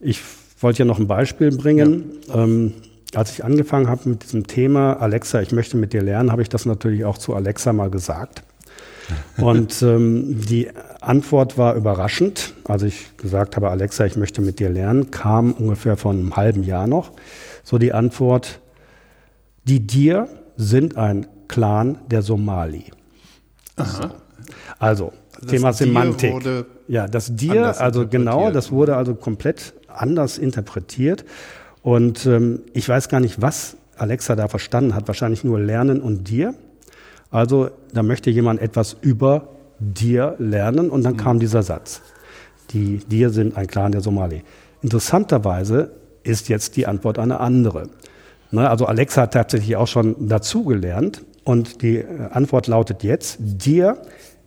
Ich 0.00 0.20
wollte 0.60 0.80
ja 0.80 0.84
noch 0.84 0.98
ein 0.98 1.06
Beispiel 1.06 1.50
bringen. 1.56 2.12
Ja. 2.28 2.44
Ähm, 2.44 2.74
als 3.14 3.32
ich 3.32 3.44
angefangen 3.44 3.88
habe 3.88 4.08
mit 4.08 4.22
diesem 4.22 4.46
Thema, 4.46 4.94
Alexa, 4.94 5.40
ich 5.40 5.52
möchte 5.52 5.76
mit 5.76 5.92
dir 5.92 6.02
lernen, 6.02 6.30
habe 6.30 6.42
ich 6.42 6.48
das 6.48 6.66
natürlich 6.66 7.04
auch 7.04 7.18
zu 7.18 7.34
Alexa 7.34 7.72
mal 7.72 7.90
gesagt. 7.90 8.42
Und 9.38 9.82
ähm, 9.82 10.40
die 10.40 10.68
Antwort 11.00 11.58
war 11.58 11.74
überraschend. 11.74 12.54
Als 12.64 12.82
ich 12.82 13.16
gesagt 13.16 13.56
habe, 13.56 13.70
Alexa, 13.70 14.04
ich 14.04 14.16
möchte 14.16 14.40
mit 14.40 14.60
dir 14.60 14.68
lernen, 14.68 15.10
kam 15.10 15.52
ungefähr 15.52 15.96
vor 15.96 16.12
einem 16.12 16.36
halben 16.36 16.62
Jahr 16.62 16.86
noch 16.86 17.12
so 17.64 17.78
die 17.78 17.92
Antwort, 17.92 18.60
die 19.64 19.86
dir 19.86 20.28
sind 20.56 20.96
ein 20.96 21.26
Clan 21.50 21.98
der 22.06 22.22
Somali. 22.22 22.84
Aha. 23.74 24.14
Also, 24.78 25.12
das 25.40 25.50
Thema 25.50 25.72
Semantik. 25.72 26.32
ja, 26.86 27.08
das 27.08 27.34
Dir, 27.34 27.80
also 27.80 28.06
genau, 28.06 28.52
das 28.52 28.70
wurde 28.70 28.94
also 28.94 29.16
komplett 29.16 29.74
anders 29.88 30.38
interpretiert. 30.38 31.24
Und 31.82 32.24
ähm, 32.26 32.60
ich 32.72 32.88
weiß 32.88 33.08
gar 33.08 33.18
nicht, 33.18 33.42
was 33.42 33.76
Alexa 33.96 34.36
da 34.36 34.46
verstanden 34.46 34.94
hat. 34.94 35.08
Wahrscheinlich 35.08 35.42
nur 35.42 35.58
Lernen 35.58 36.00
und 36.00 36.28
dir. 36.28 36.54
Also 37.32 37.70
da 37.92 38.04
möchte 38.04 38.30
jemand 38.30 38.60
etwas 38.60 38.96
über 39.00 39.48
dir 39.80 40.36
lernen 40.38 40.88
und 40.88 41.02
dann 41.02 41.14
mhm. 41.14 41.18
kam 41.18 41.40
dieser 41.40 41.64
Satz. 41.64 42.00
Die 42.70 42.98
dir 42.98 43.30
sind 43.30 43.56
ein 43.56 43.66
Clan 43.66 43.90
der 43.90 44.02
Somali. 44.02 44.44
Interessanterweise 44.82 45.90
ist 46.22 46.48
jetzt 46.48 46.76
die 46.76 46.86
Antwort 46.86 47.18
eine 47.18 47.40
andere. 47.40 47.88
Ne, 48.52 48.68
also 48.68 48.86
Alexa 48.86 49.22
hat 49.22 49.34
tatsächlich 49.34 49.76
auch 49.76 49.86
schon 49.88 50.28
dazugelernt 50.28 51.22
und 51.50 51.82
die 51.82 51.96
äh, 51.96 52.06
Antwort 52.30 52.68
lautet 52.68 53.02
jetzt, 53.02 53.38
dir 53.40 53.98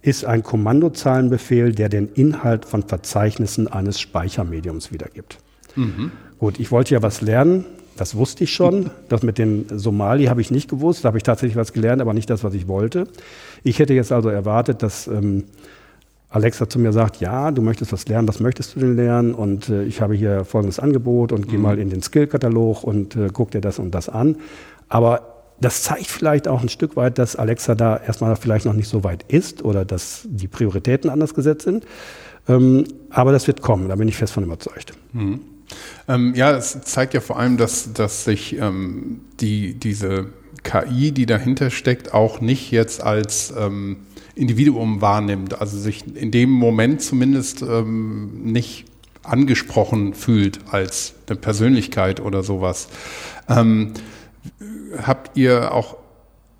ist 0.02 0.24
ein 0.24 0.42
Kommandozahlenbefehl, 0.42 1.74
der 1.74 1.90
den 1.90 2.08
Inhalt 2.14 2.64
von 2.64 2.84
Verzeichnissen 2.84 3.68
eines 3.68 4.00
Speichermediums 4.00 4.94
wiedergibt. 4.94 5.38
Mhm. 5.76 6.12
Gut, 6.40 6.62
ich 6.62 6.72
wollte 6.72 6.94
ja 6.94 7.02
was 7.02 7.20
lernen, 7.20 7.66
das 7.98 8.16
wusste 8.16 8.46
ich 8.46 8.54
schon. 8.54 8.90
Das 9.10 9.22
mit 9.22 9.38
den 9.38 9.66
Somali 9.70 10.26
habe 10.26 10.40
ich 10.40 10.50
nicht 10.50 10.70
gewusst, 10.70 11.04
da 11.04 11.10
habe 11.10 11.18
ich 11.18 11.24
tatsächlich 11.24 11.58
was 11.58 11.74
gelernt, 11.74 12.02
aber 12.02 12.14
nicht 12.14 12.30
das, 12.30 12.44
was 12.46 12.54
ich 12.54 12.70
wollte. 12.70 13.08
Ich 13.64 13.80
hätte 13.80 13.94
jetzt 13.94 14.14
also 14.14 14.30
erwartet, 14.30 14.82
dass 14.82 15.08
ähm, 15.08 15.44
Alexa 16.30 16.70
zu 16.70 16.80
mir 16.80 16.94
sagt, 16.94 17.18
ja, 17.18 17.52
du 17.52 17.62
möchtest 17.62 17.92
was 17.92 18.08
lernen, 18.08 18.30
was 18.30 18.40
möchtest 18.40 18.78
du 18.78 18.80
denn 18.80 18.96
lernen? 18.96 19.34
Und 19.34 19.68
äh, 19.68 19.84
ich 19.84 20.00
habe 20.00 20.16
hier 20.16 20.46
folgendes 20.46 20.80
Angebot 20.80 21.34
und 21.34 21.50
geh 21.50 21.58
mhm. 21.58 21.64
mal 21.64 21.80
in 21.80 21.90
den 21.90 22.02
Skill-Katalog 22.02 22.86
und 22.86 23.18
äh, 23.18 23.28
guck 23.32 23.52
dir 23.52 23.62
das 23.62 23.78
und 23.78 23.92
das 23.92 24.08
an. 24.08 24.38
Aber 24.88 25.33
das 25.60 25.84
zeigt 25.84 26.08
vielleicht 26.08 26.48
auch 26.48 26.62
ein 26.62 26.70
Stück 26.70 26.96
weit, 26.96 27.18
dass 27.18 27.36
Alexa 27.36 27.76
da 27.76 27.98
erstmal 27.98 28.36
vielleicht 28.36 28.66
noch 28.66 28.74
nicht 28.74 28.88
so 28.88 29.04
weit 29.04 29.24
ist 29.28 29.64
oder 29.64 29.86
dass 29.86 30.28
die 30.30 30.48
Prioritäten 30.48 31.10
anders 31.10 31.34
gesetzt 31.34 31.64
sind. 31.64 31.86
Ähm, 32.48 32.86
aber 33.10 33.32
das 33.32 33.48
wird 33.48 33.62
kommen, 33.62 33.90
da 33.90 33.96
bin 33.96 34.08
ich 34.08 34.18
fest 34.18 34.34
von 34.34 34.44
überzeugt. 34.44 34.94
Mhm. 35.14 35.40
Ähm, 36.08 36.34
ja, 36.36 36.52
es 36.52 36.82
zeigt 36.82 37.14
ja 37.14 37.22
vor 37.22 37.40
allem, 37.40 37.58
dass, 37.58 37.94
dass 37.94 38.26
sich 38.26 38.58
ähm, 38.58 39.22
die, 39.40 39.74
diese 39.76 40.28
KI, 40.64 41.12
die 41.12 41.26
dahinter 41.26 41.70
steckt, 41.70 42.14
auch 42.14 42.42
nicht 42.42 42.72
jetzt 42.72 43.02
als 43.02 43.54
ähm, 43.58 43.98
Individuum 44.36 45.02
wahrnimmt, 45.02 45.60
also 45.60 45.78
sich 45.78 46.04
in 46.16 46.32
dem 46.32 46.50
Moment 46.50 47.02
zumindest 47.02 47.62
ähm, 47.62 48.44
nicht 48.44 48.86
angesprochen 49.24 50.14
fühlt 50.14 50.60
als 50.70 51.14
eine 51.28 51.38
Persönlichkeit 51.38 52.20
oder 52.20 52.44
sowas. 52.44 52.90
Habt 55.02 55.38
ihr 55.38 55.74
auch 55.74 55.98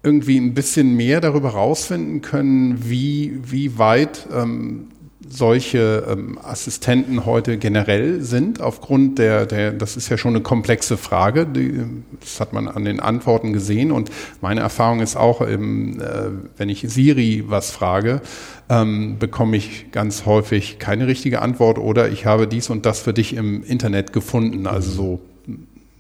irgendwie 0.04 0.38
ein 0.38 0.54
bisschen 0.54 0.96
mehr 0.96 1.22
darüber 1.22 1.52
rausfinden 1.52 2.22
können, 2.22 2.90
wie, 2.90 3.40
wie 3.44 3.78
weit 3.78 4.28
ähm, 4.34 4.90
solche 5.28 6.06
ähm, 6.10 6.38
Assistenten 6.44 7.26
heute 7.26 7.58
generell 7.58 8.22
sind, 8.22 8.62
aufgrund 8.62 9.20
der, 9.20 9.46
der, 9.46 9.72
das 9.72 9.96
ist 9.96 10.10
ja 10.10 10.18
schon 10.18 10.36
eine 10.36 10.44
komplexe 10.44 10.98
Frage, 10.98 11.46
die, 11.46 11.84
das 12.20 12.40
hat 12.40 12.54
man 12.54 12.68
an 12.68 12.84
den 12.84 13.00
Antworten 13.00 13.54
gesehen 13.54 13.92
und 13.92 14.12
meine 14.42 14.62
Erfahrung 14.62 15.00
ist 15.00 15.16
auch, 15.16 15.42
im, 15.42 16.00
äh, 16.02 16.30
wenn 16.58 16.70
ich 16.70 16.86
Siri 16.88 17.46
was 17.48 17.72
frage, 17.72 18.22
ähm, 18.70 19.18
bekomme 19.20 19.58
ich 19.58 19.92
ganz 19.92 20.26
häufig 20.26 20.80
keine 20.80 21.08
richtige 21.08 21.42
Antwort 21.42 21.78
oder 21.78 22.10
ich 22.10 22.26
habe 22.26 22.48
dies 22.48 22.70
und 22.70 22.86
das 22.86 23.00
für 23.00 23.14
dich 23.14 23.36
im 23.36 23.64
Internet 23.64 24.14
gefunden, 24.14 24.68
also 24.68 24.92
so 24.92 25.22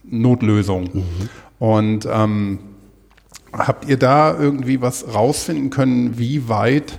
Notlösung. 0.03 0.89
Mhm. 0.93 1.29
Und 1.63 2.05
ähm, 2.11 2.59
habt 3.53 3.87
ihr 3.87 3.95
da 3.95 4.37
irgendwie 4.37 4.81
was 4.81 5.15
rausfinden 5.15 5.69
können, 5.69 6.19
wie 6.19 6.49
weit 6.49 6.97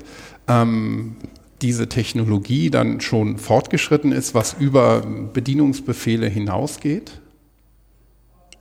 ähm, 0.48 1.16
diese 1.60 1.86
Technologie 1.86 2.70
dann 2.70 3.02
schon 3.02 3.36
fortgeschritten 3.36 4.10
ist, 4.10 4.34
was 4.34 4.54
über 4.58 5.02
Bedienungsbefehle 5.34 6.26
hinausgeht? 6.28 7.20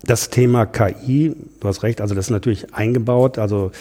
Das 0.03 0.29
Thema 0.29 0.65
KI, 0.65 1.37
du 1.61 1.67
hast 1.69 1.83
recht, 1.83 2.01
also 2.01 2.15
das 2.15 2.25
ist 2.25 2.31
natürlich 2.31 2.73
eingebaut. 2.73 3.37
Also 3.37 3.71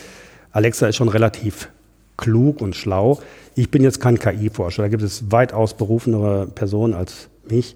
Alexa 0.52 0.86
ist 0.86 0.94
schon 0.94 1.08
relativ 1.08 1.70
klug 2.16 2.60
und 2.60 2.76
schlau. 2.76 3.18
Ich 3.56 3.68
bin 3.72 3.82
jetzt 3.82 3.98
kein 3.98 4.20
KI-Forscher, 4.20 4.82
da 4.84 4.88
gibt 4.88 5.02
es 5.02 5.32
weitaus 5.32 5.74
berufenere 5.74 6.46
Personen 6.46 6.94
als 6.94 7.30
mich, 7.50 7.74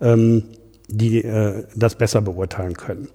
ähm, 0.00 0.44
die 0.86 1.24
äh, 1.24 1.64
das 1.74 1.96
besser 1.96 2.20
beurteilen 2.20 2.74
können. 2.74 3.08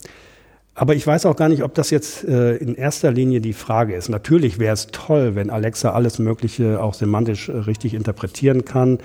Aber 0.75 0.95
ich 0.95 1.05
weiß 1.05 1.27
auch 1.27 1.35
gar 1.35 1.49
nicht, 1.49 1.61
ob 1.61 1.75
das 1.75 1.91
jetzt 1.91 2.23
äh, 2.23 2.55
in 2.55 2.73
erster 2.73 3.11
Linie 3.11 3.41
die 3.41 3.53
Frage 3.53 3.93
ist. 3.95 4.09
Natürlich 4.09 4.57
wäre 4.57 4.73
es 4.73 4.87
toll, 4.87 5.35
wenn 5.35 5.51
Alexa 5.51 5.91
alles 5.91 6.17
Mögliche 6.17 6.81
auch 6.81 6.95
semantisch 6.95 7.49
äh, 7.49 7.51
richtig 7.51 7.93
interpretieren 7.93 8.65
kann, 8.65 8.97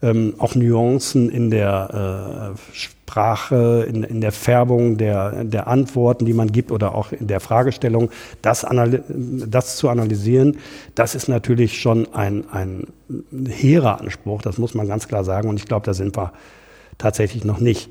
ähm, 0.00 0.34
auch 0.38 0.54
Nuancen 0.54 1.28
in 1.28 1.50
der 1.50 2.54
äh, 2.54 2.74
Sprache, 2.74 3.86
in, 3.86 4.02
in, 4.02 4.22
der 4.22 4.32
Färbung 4.32 4.96
der, 4.96 5.44
der 5.44 5.66
Antworten, 5.66 6.24
die 6.24 6.32
man 6.32 6.52
gibt 6.52 6.70
oder 6.70 6.94
auch 6.94 7.12
in 7.12 7.26
der 7.26 7.40
Fragestellung, 7.40 8.10
das, 8.40 8.64
das 9.10 9.76
zu 9.76 9.90
analysieren, 9.90 10.56
das 10.94 11.14
ist 11.14 11.28
natürlich 11.28 11.82
schon 11.82 12.14
ein, 12.14 12.44
ein 12.50 12.86
hehrer 13.46 14.00
Anspruch, 14.00 14.40
das 14.40 14.56
muss 14.56 14.72
man 14.72 14.88
ganz 14.88 15.06
klar 15.06 15.24
sagen. 15.24 15.50
Und 15.50 15.58
ich 15.58 15.66
glaube, 15.66 15.84
da 15.84 15.92
sind 15.92 16.16
wir 16.16 16.32
tatsächlich 16.96 17.44
noch 17.44 17.60
nicht. 17.60 17.90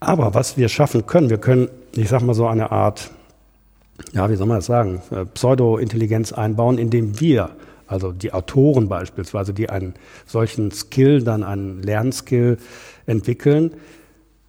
Aber 0.00 0.34
was 0.34 0.58
wir 0.58 0.68
schaffen 0.68 1.06
können, 1.06 1.30
wir 1.30 1.38
können, 1.38 1.68
ich 1.96 2.08
sag 2.08 2.22
mal 2.22 2.34
so 2.34 2.46
eine 2.46 2.70
Art, 2.72 3.10
ja, 4.12 4.30
wie 4.30 4.36
soll 4.36 4.46
man 4.46 4.58
das 4.58 4.66
sagen, 4.66 5.02
äh, 5.10 5.24
Pseudo-Intelligenz 5.24 6.32
einbauen, 6.32 6.78
indem 6.78 7.20
wir, 7.20 7.50
also 7.86 8.12
die 8.12 8.32
Autoren 8.32 8.88
beispielsweise, 8.88 9.54
die 9.54 9.70
einen 9.70 9.94
solchen 10.26 10.70
Skill, 10.70 11.22
dann 11.22 11.42
einen 11.42 11.82
Lernskill 11.82 12.58
entwickeln, 13.06 13.72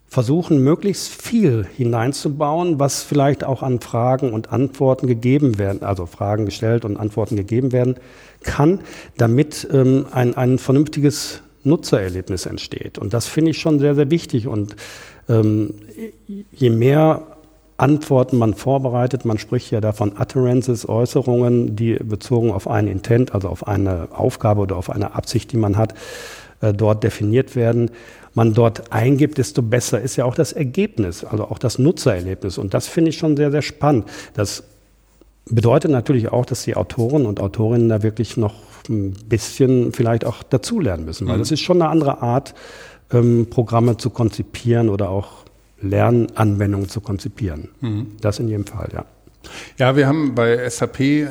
versuchen, 0.08 0.64
möglichst 0.64 1.10
viel 1.22 1.66
hineinzubauen, 1.66 2.80
was 2.80 3.04
vielleicht 3.04 3.44
auch 3.44 3.62
an 3.62 3.82
Fragen 3.82 4.32
und 4.32 4.52
Antworten 4.52 5.06
gegeben 5.06 5.58
werden, 5.58 5.84
also 5.84 6.06
Fragen 6.06 6.46
gestellt 6.46 6.86
und 6.86 6.98
Antworten 6.98 7.36
gegeben 7.36 7.72
werden 7.74 7.96
kann, 8.44 8.80
damit 9.18 9.68
ähm, 9.72 10.06
ein, 10.12 10.36
ein 10.36 10.58
vernünftiges 10.58 11.42
Nutzererlebnis 11.64 12.46
entsteht. 12.46 12.98
Und 12.98 13.14
das 13.14 13.28
finde 13.28 13.52
ich 13.52 13.60
schon 13.60 13.80
sehr, 13.80 13.96
sehr 13.96 14.10
wichtig. 14.10 14.48
Und 14.48 14.76
ähm, 15.28 15.74
je 16.52 16.70
mehr 16.70 17.37
Antworten 17.78 18.38
man 18.38 18.56
vorbereitet, 18.56 19.24
man 19.24 19.38
spricht 19.38 19.72
ja 19.72 19.82
davon 19.82 20.14
Utterances, 20.20 20.90
Äußerungen, 20.90 21.76
die 21.76 21.94
bezogen 21.94 22.52
auf 22.52 22.68
einen 22.68 22.88
Intent, 22.88 23.36
also 23.36 23.50
auf 23.50 23.68
eine 23.68 24.10
Aufgabe 24.12 24.62
oder 24.62 24.76
auf 24.76 24.90
eine 24.90 25.14
Absicht, 25.14 25.52
die 25.52 25.58
man 25.58 25.78
hat, 25.78 25.94
äh, 26.62 26.74
dort 26.74 27.04
definiert 27.04 27.56
werden, 27.56 27.92
man 28.34 28.54
dort 28.54 28.92
eingibt, 28.92 29.38
desto 29.38 29.62
besser 29.62 30.02
ist 30.02 30.16
ja 30.16 30.26
auch 30.26 30.36
das 30.36 30.54
Ergebnis, 30.54 31.24
also 31.24 31.46
auch 31.46 31.60
das 31.60 31.78
Nutzererlebnis. 31.78 32.58
Und 32.58 32.74
das 32.74 32.88
finde 32.88 33.10
ich 33.10 33.18
schon 33.18 33.38
sehr, 33.38 33.52
sehr 33.52 33.62
spannend. 33.62 34.06
Das 34.34 34.64
bedeutet 35.46 35.92
natürlich 35.92 36.32
auch, 36.32 36.46
dass 36.46 36.64
die 36.64 36.76
Autoren 36.76 37.26
und 37.26 37.40
Autorinnen 37.40 37.90
da 37.90 38.04
wirklich 38.04 38.38
noch 38.38 38.56
ein 38.90 39.12
bisschen 39.28 39.92
vielleicht 39.92 40.26
auch 40.26 40.44
dazulernen 40.44 41.06
müssen, 41.06 41.28
weil 41.28 41.36
mhm. 41.36 41.42
das 41.42 41.52
ist 41.52 41.62
schon 41.62 41.82
eine 41.82 41.92
andere 41.92 42.22
Art, 42.22 42.54
ähm, 43.12 43.48
Programme 43.50 43.98
zu 43.98 44.10
konzipieren 44.10 44.90
oder 44.90 45.10
auch 45.10 45.47
Lernanwendungen 45.82 46.90
zu 46.90 47.02
konzipieren. 47.02 47.70
Mhm. 47.82 48.08
Das 48.22 48.40
in 48.40 48.48
jedem 48.48 48.66
Fall, 48.66 48.90
ja. 48.94 49.06
Ja, 49.78 49.96
wir 49.96 50.08
haben 50.08 50.36
bei 50.36 50.70
SAP 50.70 51.00
ähm, 51.00 51.28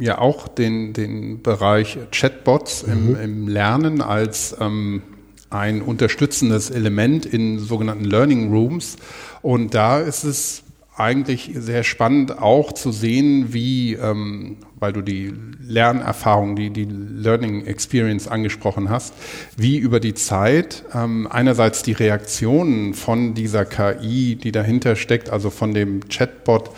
ja 0.00 0.18
auch 0.18 0.48
den, 0.48 0.92
den 0.92 1.42
Bereich 1.42 1.98
Chatbots 2.12 2.86
mhm. 2.86 2.92
im, 2.92 3.20
im, 3.20 3.48
Lernen 3.48 4.02
als 4.02 4.56
ähm, 4.60 5.02
ein 5.50 5.82
unterstützendes 5.82 6.70
Element 6.70 7.26
in 7.26 7.58
sogenannten 7.58 8.04
Learning 8.04 8.52
Rooms. 8.52 8.96
Und 9.42 9.74
da 9.74 10.00
ist 10.00 10.24
es 10.24 10.62
eigentlich 10.96 11.50
sehr 11.54 11.84
spannend 11.84 12.38
auch 12.38 12.72
zu 12.72 12.90
sehen, 12.90 13.52
wie, 13.52 13.94
ähm, 13.94 14.56
weil 14.78 14.94
du 14.94 15.02
die 15.02 15.32
Lernerfahrung, 15.60 16.56
die, 16.56 16.70
die 16.70 16.86
Learning 16.86 17.66
Experience 17.66 18.28
angesprochen 18.28 18.88
hast, 18.88 19.12
wie 19.56 19.76
über 19.76 20.00
die 20.00 20.14
Zeit 20.14 20.84
ähm, 20.94 21.28
einerseits 21.30 21.82
die 21.82 21.92
Reaktionen 21.92 22.94
von 22.94 23.34
dieser 23.34 23.66
KI, 23.66 24.36
die 24.36 24.52
dahinter 24.52 24.96
steckt, 24.96 25.28
also 25.28 25.50
von 25.50 25.74
dem 25.74 26.08
Chatbot, 26.08 26.70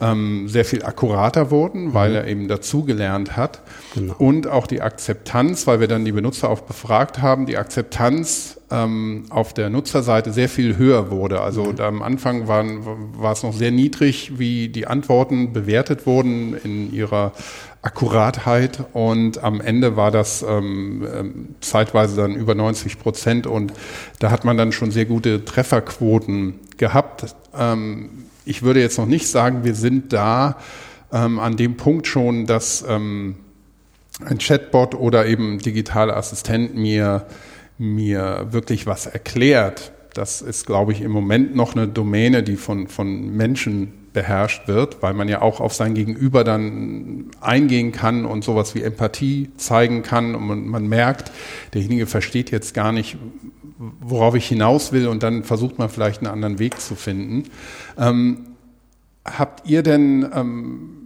ähm, 0.00 0.48
sehr 0.48 0.64
viel 0.64 0.84
akkurater 0.84 1.50
wurden, 1.50 1.94
weil 1.94 2.10
mhm. 2.10 2.16
er 2.16 2.26
eben 2.26 2.48
dazugelernt 2.48 3.36
hat. 3.36 3.62
Genau. 3.94 4.14
Und 4.18 4.46
auch 4.46 4.66
die 4.66 4.82
Akzeptanz, 4.82 5.66
weil 5.66 5.80
wir 5.80 5.88
dann 5.88 6.04
die 6.04 6.12
Benutzer 6.12 6.50
auch 6.50 6.60
befragt 6.60 7.22
haben, 7.22 7.46
die 7.46 7.56
Akzeptanz 7.56 8.58
ähm, 8.70 9.24
auf 9.30 9.54
der 9.54 9.70
Nutzerseite 9.70 10.32
sehr 10.32 10.48
viel 10.48 10.76
höher 10.76 11.10
wurde. 11.10 11.40
Also 11.40 11.64
mhm. 11.64 11.80
am 11.80 12.02
Anfang 12.02 12.48
waren, 12.48 12.80
war 13.16 13.32
es 13.32 13.42
noch 13.42 13.52
sehr 13.52 13.70
niedrig, 13.70 14.38
wie 14.38 14.68
die 14.68 14.86
Antworten 14.86 15.52
bewertet 15.52 16.06
wurden 16.06 16.56
in 16.62 16.92
ihrer 16.92 17.32
Akkuratheit 17.82 18.80
und 18.94 19.44
am 19.44 19.60
Ende 19.60 19.96
war 19.96 20.10
das 20.10 20.42
ähm, 20.42 21.06
ähm 21.14 21.48
zeitweise 21.60 22.16
dann 22.16 22.34
über 22.34 22.56
90 22.56 22.98
Prozent 22.98 23.46
und 23.46 23.72
da 24.18 24.32
hat 24.32 24.44
man 24.44 24.56
dann 24.56 24.72
schon 24.72 24.90
sehr 24.90 25.04
gute 25.04 25.44
Trefferquoten 25.44 26.54
gehabt. 26.78 27.36
Ähm, 27.56 28.25
ich 28.46 28.62
würde 28.62 28.80
jetzt 28.80 28.96
noch 28.96 29.06
nicht 29.06 29.28
sagen, 29.28 29.64
wir 29.64 29.74
sind 29.74 30.12
da 30.12 30.56
ähm, 31.12 31.38
an 31.38 31.56
dem 31.56 31.76
Punkt 31.76 32.06
schon, 32.06 32.46
dass 32.46 32.84
ähm, 32.88 33.36
ein 34.24 34.38
Chatbot 34.38 34.94
oder 34.94 35.26
eben 35.26 35.58
digitaler 35.58 36.16
Assistent 36.16 36.74
mir, 36.74 37.26
mir 37.76 38.46
wirklich 38.50 38.86
was 38.86 39.06
erklärt. 39.06 39.92
Das 40.14 40.40
ist, 40.40 40.64
glaube 40.64 40.92
ich, 40.92 41.02
im 41.02 41.10
Moment 41.10 41.54
noch 41.54 41.76
eine 41.76 41.88
Domäne, 41.88 42.42
die 42.42 42.56
von, 42.56 42.88
von 42.88 43.36
Menschen 43.36 43.92
beherrscht 44.14 44.66
wird, 44.66 45.02
weil 45.02 45.12
man 45.12 45.28
ja 45.28 45.42
auch 45.42 45.60
auf 45.60 45.74
sein 45.74 45.92
Gegenüber 45.92 46.42
dann 46.42 47.26
eingehen 47.42 47.92
kann 47.92 48.24
und 48.24 48.44
sowas 48.44 48.74
wie 48.74 48.82
Empathie 48.82 49.50
zeigen 49.58 50.02
kann 50.02 50.34
und 50.34 50.46
man, 50.46 50.66
man 50.66 50.86
merkt, 50.86 51.32
derjenige 51.74 52.06
versteht 52.06 52.50
jetzt 52.50 52.72
gar 52.72 52.92
nicht, 52.92 53.18
worauf 54.00 54.34
ich 54.34 54.46
hinaus 54.46 54.92
will 54.92 55.06
und 55.06 55.22
dann 55.22 55.44
versucht 55.44 55.78
man 55.78 55.90
vielleicht 55.90 56.20
einen 56.20 56.32
anderen 56.32 56.58
Weg 56.58 56.80
zu 56.80 56.94
finden. 56.94 57.44
Ähm, 57.98 58.46
habt 59.24 59.68
ihr 59.68 59.82
denn 59.82 60.28
ähm, 60.34 60.96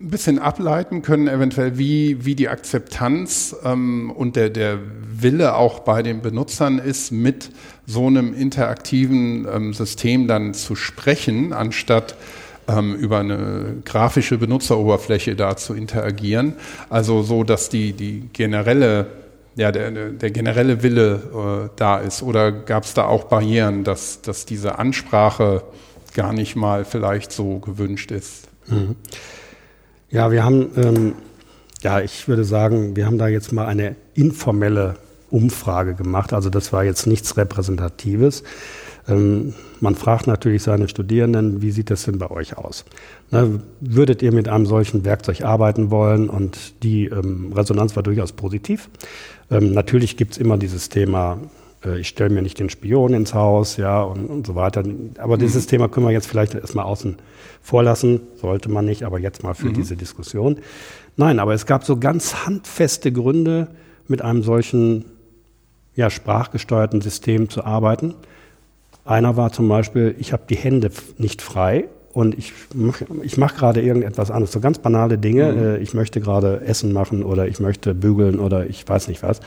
ein 0.00 0.08
bisschen 0.08 0.38
ableiten 0.38 1.02
können, 1.02 1.28
eventuell, 1.28 1.76
wie, 1.76 2.24
wie 2.24 2.34
die 2.34 2.48
Akzeptanz 2.48 3.54
ähm, 3.64 4.10
und 4.10 4.34
der, 4.34 4.48
der 4.48 4.78
Wille 5.02 5.54
auch 5.54 5.80
bei 5.80 6.02
den 6.02 6.22
Benutzern 6.22 6.78
ist, 6.78 7.10
mit 7.12 7.50
so 7.86 8.06
einem 8.06 8.32
interaktiven 8.32 9.46
ähm, 9.52 9.74
System 9.74 10.26
dann 10.26 10.54
zu 10.54 10.74
sprechen, 10.74 11.52
anstatt 11.52 12.16
ähm, 12.66 12.94
über 12.94 13.18
eine 13.18 13.82
grafische 13.84 14.38
Benutzeroberfläche 14.38 15.36
da 15.36 15.56
zu 15.56 15.74
interagieren. 15.74 16.54
Also 16.88 17.22
so, 17.22 17.44
dass 17.44 17.68
die, 17.68 17.92
die 17.92 18.28
generelle, 18.32 19.06
ja, 19.56 19.70
der, 19.70 19.90
der 19.90 20.30
generelle 20.30 20.82
Wille 20.82 21.66
äh, 21.66 21.68
da 21.76 21.98
ist. 21.98 22.22
Oder 22.22 22.52
gab 22.52 22.84
es 22.84 22.94
da 22.94 23.04
auch 23.04 23.24
Barrieren, 23.24 23.84
dass, 23.84 24.22
dass 24.22 24.46
diese 24.46 24.78
Ansprache 24.78 25.62
gar 26.14 26.32
nicht 26.32 26.56
mal 26.56 26.84
vielleicht 26.84 27.32
so 27.32 27.58
gewünscht 27.58 28.10
ist? 28.10 28.48
Mhm. 28.66 28.96
Ja, 30.10 30.32
wir 30.32 30.44
haben, 30.44 30.70
ähm, 30.76 31.14
ja, 31.82 32.00
ich 32.00 32.26
würde 32.28 32.44
sagen, 32.44 32.96
wir 32.96 33.06
haben 33.06 33.18
da 33.18 33.28
jetzt 33.28 33.52
mal 33.52 33.66
eine 33.66 33.96
informelle 34.14 34.96
Umfrage 35.30 35.94
gemacht. 35.94 36.32
Also 36.32 36.50
das 36.50 36.72
war 36.72 36.84
jetzt 36.84 37.06
nichts 37.06 37.36
Repräsentatives. 37.36 38.42
Ähm, 39.08 39.54
man 39.80 39.94
fragt 39.94 40.26
natürlich 40.26 40.62
seine 40.62 40.88
Studierenden, 40.88 41.62
wie 41.62 41.70
sieht 41.70 41.90
das 41.90 42.04
denn 42.04 42.18
bei 42.18 42.30
euch 42.30 42.58
aus? 42.58 42.84
Na, 43.30 43.46
würdet 43.80 44.22
ihr 44.22 44.32
mit 44.32 44.48
einem 44.48 44.66
solchen 44.66 45.04
Werkzeug 45.04 45.42
arbeiten 45.42 45.90
wollen? 45.90 46.28
Und 46.28 46.82
die 46.82 47.06
ähm, 47.06 47.52
Resonanz 47.54 47.96
war 47.96 48.02
durchaus 48.02 48.32
positiv. 48.32 48.90
Ähm, 49.50 49.72
natürlich 49.72 50.16
gibt's 50.16 50.38
immer 50.38 50.58
dieses 50.58 50.88
Thema, 50.88 51.38
ich 51.98 52.08
stelle 52.08 52.30
mir 52.30 52.42
nicht 52.42 52.58
den 52.58 52.68
Spion 52.68 53.14
ins 53.14 53.34
Haus, 53.34 53.76
ja, 53.76 54.02
und, 54.02 54.26
und 54.26 54.46
so 54.46 54.54
weiter. 54.54 54.84
Aber 55.18 55.36
mhm. 55.36 55.40
dieses 55.40 55.66
Thema 55.66 55.88
können 55.88 56.06
wir 56.06 56.12
jetzt 56.12 56.26
vielleicht 56.26 56.54
erstmal 56.54 56.84
außen 56.84 57.16
vorlassen, 57.62 58.20
sollte 58.36 58.70
man 58.70 58.84
nicht, 58.84 59.02
aber 59.02 59.18
jetzt 59.18 59.42
mal 59.42 59.54
für 59.54 59.68
mhm. 59.68 59.74
diese 59.74 59.96
Diskussion. 59.96 60.58
Nein, 61.16 61.38
aber 61.38 61.54
es 61.54 61.66
gab 61.66 61.84
so 61.84 61.96
ganz 61.96 62.46
handfeste 62.46 63.12
Gründe, 63.12 63.68
mit 64.10 64.22
einem 64.22 64.42
solchen 64.42 65.04
ja, 65.94 66.10
sprachgesteuerten 66.10 67.00
System 67.00 67.48
zu 67.48 67.64
arbeiten. 67.64 68.14
Einer 69.04 69.36
war 69.36 69.52
zum 69.52 69.68
Beispiel, 69.68 70.14
ich 70.18 70.32
habe 70.32 70.42
die 70.50 70.56
Hände 70.56 70.90
nicht 71.16 71.40
frei 71.40 71.86
und 72.12 72.36
ich, 72.36 72.52
ich 73.22 73.38
mache 73.38 73.56
gerade 73.56 73.80
irgendetwas 73.80 74.30
anderes, 74.30 74.52
so 74.52 74.60
ganz 74.60 74.78
banale 74.78 75.16
Dinge. 75.16 75.52
Mhm. 75.52 75.58
Äh, 75.58 75.76
ich 75.78 75.94
möchte 75.94 76.20
gerade 76.20 76.60
Essen 76.62 76.92
machen 76.92 77.22
oder 77.22 77.46
ich 77.46 77.60
möchte 77.60 77.94
bügeln 77.94 78.40
oder 78.40 78.66
ich 78.66 78.86
weiß 78.86 79.08
nicht 79.08 79.22
was. 79.22 79.40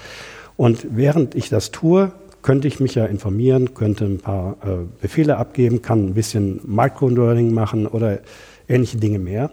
Und 0.55 0.87
während 0.95 1.35
ich 1.35 1.49
das 1.49 1.71
tue, 1.71 2.11
könnte 2.43 2.67
ich 2.67 2.79
mich 2.79 2.95
ja 2.95 3.05
informieren, 3.05 3.73
könnte 3.73 4.05
ein 4.05 4.19
paar 4.19 4.57
äh, 4.63 4.85
Befehle 5.01 5.37
abgeben, 5.37 5.81
kann 5.81 6.07
ein 6.07 6.13
bisschen 6.13 6.59
Microlearning 6.65 7.53
machen 7.53 7.87
oder 7.87 8.19
ähnliche 8.67 8.97
Dinge 8.97 9.17
mehr. 9.17 9.49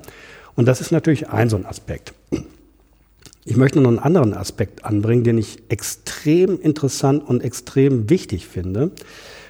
Und 0.57 0.67
das 0.67 0.81
ist 0.81 0.91
natürlich 0.91 1.29
ein 1.29 1.49
so 1.49 1.57
ein 1.57 1.65
Aspekt. 1.65 2.13
Ich 3.45 3.57
möchte 3.57 3.81
noch 3.81 3.89
einen 3.89 3.99
anderen 3.99 4.35
Aspekt 4.35 4.85
anbringen, 4.85 5.25
den 5.25 5.39
ich 5.39 5.63
extrem 5.71 6.61
interessant 6.61 7.27
und 7.27 7.43
extrem 7.43 8.11
wichtig 8.11 8.47
finde. 8.47 8.91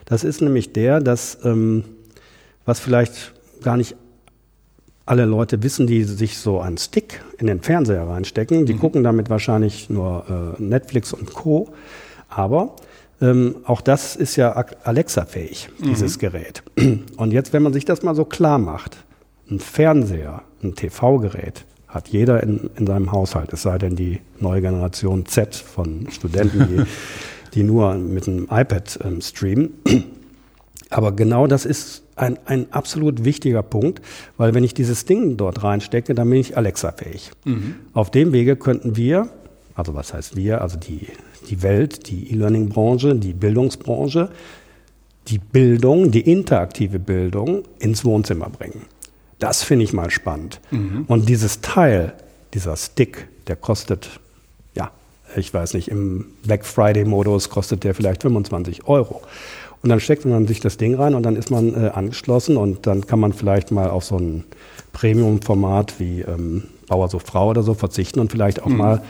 Das 0.04 0.22
ist 0.22 0.40
nämlich 0.40 0.72
der, 0.72 1.00
dass, 1.00 1.38
ähm, 1.44 1.84
was 2.64 2.78
vielleicht 2.78 3.32
gar 3.62 3.76
nicht 3.76 3.96
alle 5.06 5.24
Leute 5.24 5.62
wissen, 5.62 5.86
die 5.86 6.04
sich 6.04 6.38
so 6.38 6.60
einen 6.60 6.78
Stick 6.78 7.20
in 7.38 7.48
den 7.48 7.62
Fernseher 7.62 8.06
reinstecken, 8.06 8.64
die 8.64 8.74
mhm. 8.74 8.78
gucken 8.78 9.02
damit 9.02 9.28
wahrscheinlich 9.28 9.90
nur 9.90 10.56
äh, 10.58 10.62
Netflix 10.62 11.12
und 11.12 11.34
Co. 11.34 11.70
Aber 12.28 12.76
ähm, 13.20 13.56
auch 13.64 13.80
das 13.80 14.16
ist 14.16 14.37
ja 14.37 14.52
Alexa-fähig, 14.85 15.68
dieses 15.85 16.16
mhm. 16.16 16.20
Gerät. 16.20 16.62
Und 17.16 17.33
jetzt, 17.33 17.52
wenn 17.52 17.62
man 17.62 17.72
sich 17.72 17.85
das 17.85 18.02
mal 18.02 18.14
so 18.14 18.24
klar 18.24 18.59
macht, 18.59 19.04
ein 19.50 19.61
Fernseher, 19.61 20.42
ein 20.62 20.74
TV-Gerät, 20.74 21.64
hat 21.88 22.09
jeder 22.09 22.42
in, 22.42 22.70
in 22.76 22.87
seinem 22.87 23.11
Haushalt, 23.12 23.52
es 23.52 23.62
sei 23.62 23.76
denn 23.76 23.96
die 23.96 24.20
neue 24.38 24.61
Generation 24.61 25.26
Z 25.26 25.56
von 25.56 26.06
Studenten, 26.11 26.68
die, 26.68 26.85
die 27.54 27.62
nur 27.64 27.94
mit 27.94 28.28
einem 28.28 28.44
iPad 28.44 28.98
ähm, 29.04 29.20
streamen. 29.20 29.74
Aber 30.88 31.12
genau 31.12 31.46
das 31.46 31.66
ist 31.66 32.04
ein, 32.16 32.38
ein 32.46 32.72
absolut 32.72 33.24
wichtiger 33.24 33.62
Punkt, 33.62 34.02
weil 34.37 34.54
wenn 34.54 34.64
ich 34.64 34.74
dieses 34.74 35.04
Ding 35.04 35.37
dort 35.37 35.62
reinstecke, 35.62 36.14
dann 36.14 36.30
bin 36.30 36.38
ich 36.38 36.56
Alexa-fähig. 36.56 37.30
Mhm. 37.44 37.74
Auf 37.92 38.11
dem 38.11 38.33
Wege 38.33 38.56
könnten 38.56 38.96
wir, 38.96 39.30
also 39.74 39.94
was 39.94 40.12
heißt 40.12 40.37
wir, 40.37 40.61
also 40.61 40.78
die 40.78 41.09
die 41.48 41.62
Welt, 41.62 42.09
die 42.09 42.33
E-Learning-Branche, 42.33 43.14
die 43.14 43.33
Bildungsbranche, 43.33 44.30
die 45.28 45.38
Bildung, 45.38 46.11
die 46.11 46.20
interaktive 46.20 46.98
Bildung 46.98 47.62
ins 47.78 48.04
Wohnzimmer 48.04 48.48
bringen. 48.48 48.87
Das 49.38 49.62
finde 49.62 49.85
ich 49.85 49.92
mal 49.92 50.11
spannend. 50.11 50.61
Mhm. 50.70 51.04
Und 51.06 51.28
dieses 51.28 51.61
Teil, 51.61 52.12
dieser 52.52 52.76
Stick, 52.76 53.28
der 53.46 53.56
kostet, 53.56 54.20
ja, 54.74 54.90
ich 55.37 55.52
weiß 55.52 55.74
nicht, 55.74 55.88
im 55.88 56.26
Black 56.42 56.64
Friday-Modus 56.64 57.48
kostet 57.48 57.85
der 57.85 57.94
vielleicht 57.94 58.22
25 58.22 58.87
Euro. 58.87 59.22
Und 59.83 59.88
dann 59.88 60.00
steckt 60.00 60.26
man 60.26 60.46
sich 60.46 60.61
das 60.61 60.76
Ding 60.76 60.94
rein 60.94 61.14
und 61.14 61.22
dann 61.22 61.37
ist 61.37 61.50
man 61.50 61.72
äh, 61.74 61.88
angeschlossen 61.88 62.59
und 62.59 62.87
dann 62.87 63.06
kann 63.06 63.18
man 63.18 63.33
vielleicht 63.33 63.70
mal 63.70 63.88
auf 63.88 64.04
so 64.04 64.18
ein 64.18 64.44
Premium-Format 64.92 65.98
wie 65.98 66.20
ähm, 66.20 66.64
Bauer 66.87 67.09
so 67.09 67.18
Frau 67.18 67.48
oder 67.48 67.62
so 67.62 67.72
verzichten 67.72 68.20
und 68.20 68.30
vielleicht 68.30 68.62
auch 68.62 68.68
mhm. 68.68 68.76
mal 68.76 69.02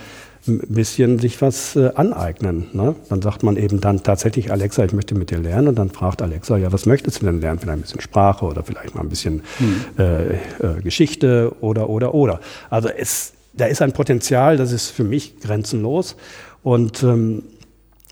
ein 0.47 0.59
bisschen 0.67 1.19
sich 1.19 1.41
was 1.41 1.75
äh, 1.75 1.91
aneignen. 1.95 2.67
Ne? 2.73 2.95
Dann 3.09 3.21
sagt 3.21 3.43
man 3.43 3.57
eben 3.57 3.79
dann 3.79 4.03
tatsächlich, 4.03 4.51
Alexa, 4.51 4.83
ich 4.83 4.93
möchte 4.93 5.15
mit 5.15 5.29
dir 5.29 5.39
lernen. 5.39 5.67
Und 5.67 5.75
dann 5.75 5.89
fragt 5.89 6.21
Alexa, 6.21 6.57
ja, 6.57 6.71
was 6.71 6.85
möchtest 6.85 7.21
du 7.21 7.25
denn 7.25 7.41
lernen? 7.41 7.59
Vielleicht 7.59 7.77
ein 7.77 7.81
bisschen 7.81 8.01
Sprache 8.01 8.45
oder 8.45 8.63
vielleicht 8.63 8.95
mal 8.95 9.01
ein 9.01 9.09
bisschen 9.09 9.43
hm. 9.57 9.85
äh, 9.97 10.33
äh, 10.33 10.37
Geschichte 10.83 11.53
oder, 11.61 11.89
oder, 11.89 12.13
oder. 12.13 12.39
Also 12.69 12.89
es, 12.89 13.33
da 13.53 13.65
ist 13.65 13.81
ein 13.81 13.91
Potenzial, 13.93 14.57
das 14.57 14.71
ist 14.71 14.89
für 14.89 15.03
mich 15.03 15.39
grenzenlos. 15.39 16.15
Und 16.63 17.03
ähm, 17.03 17.43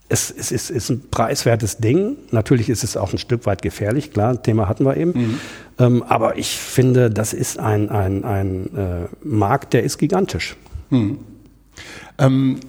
es, 0.09 0.31
es 0.31 0.51
ist, 0.51 0.71
ist, 0.71 0.89
ein 0.89 1.09
preiswertes 1.09 1.77
Ding. 1.77 2.17
Natürlich 2.31 2.69
ist 2.69 2.83
es 2.83 2.97
auch 2.97 3.13
ein 3.13 3.19
Stück 3.19 3.45
weit 3.45 3.61
gefährlich, 3.61 4.11
klar, 4.11 4.41
Thema 4.41 4.67
hatten 4.67 4.83
wir 4.83 4.97
eben. 4.97 5.11
Mhm. 5.11 5.39
Ähm, 5.77 6.03
aber 6.03 6.37
ich 6.37 6.57
finde, 6.57 7.09
das 7.11 7.33
ist 7.33 7.59
ein, 7.59 7.89
ein, 7.89 8.23
ein 8.23 8.75
äh, 8.75 9.07
Markt, 9.23 9.73
der 9.73 9.83
ist 9.83 9.97
gigantisch. 9.99 10.57
Mhm. 10.89 11.19
Ähm, 12.17 12.59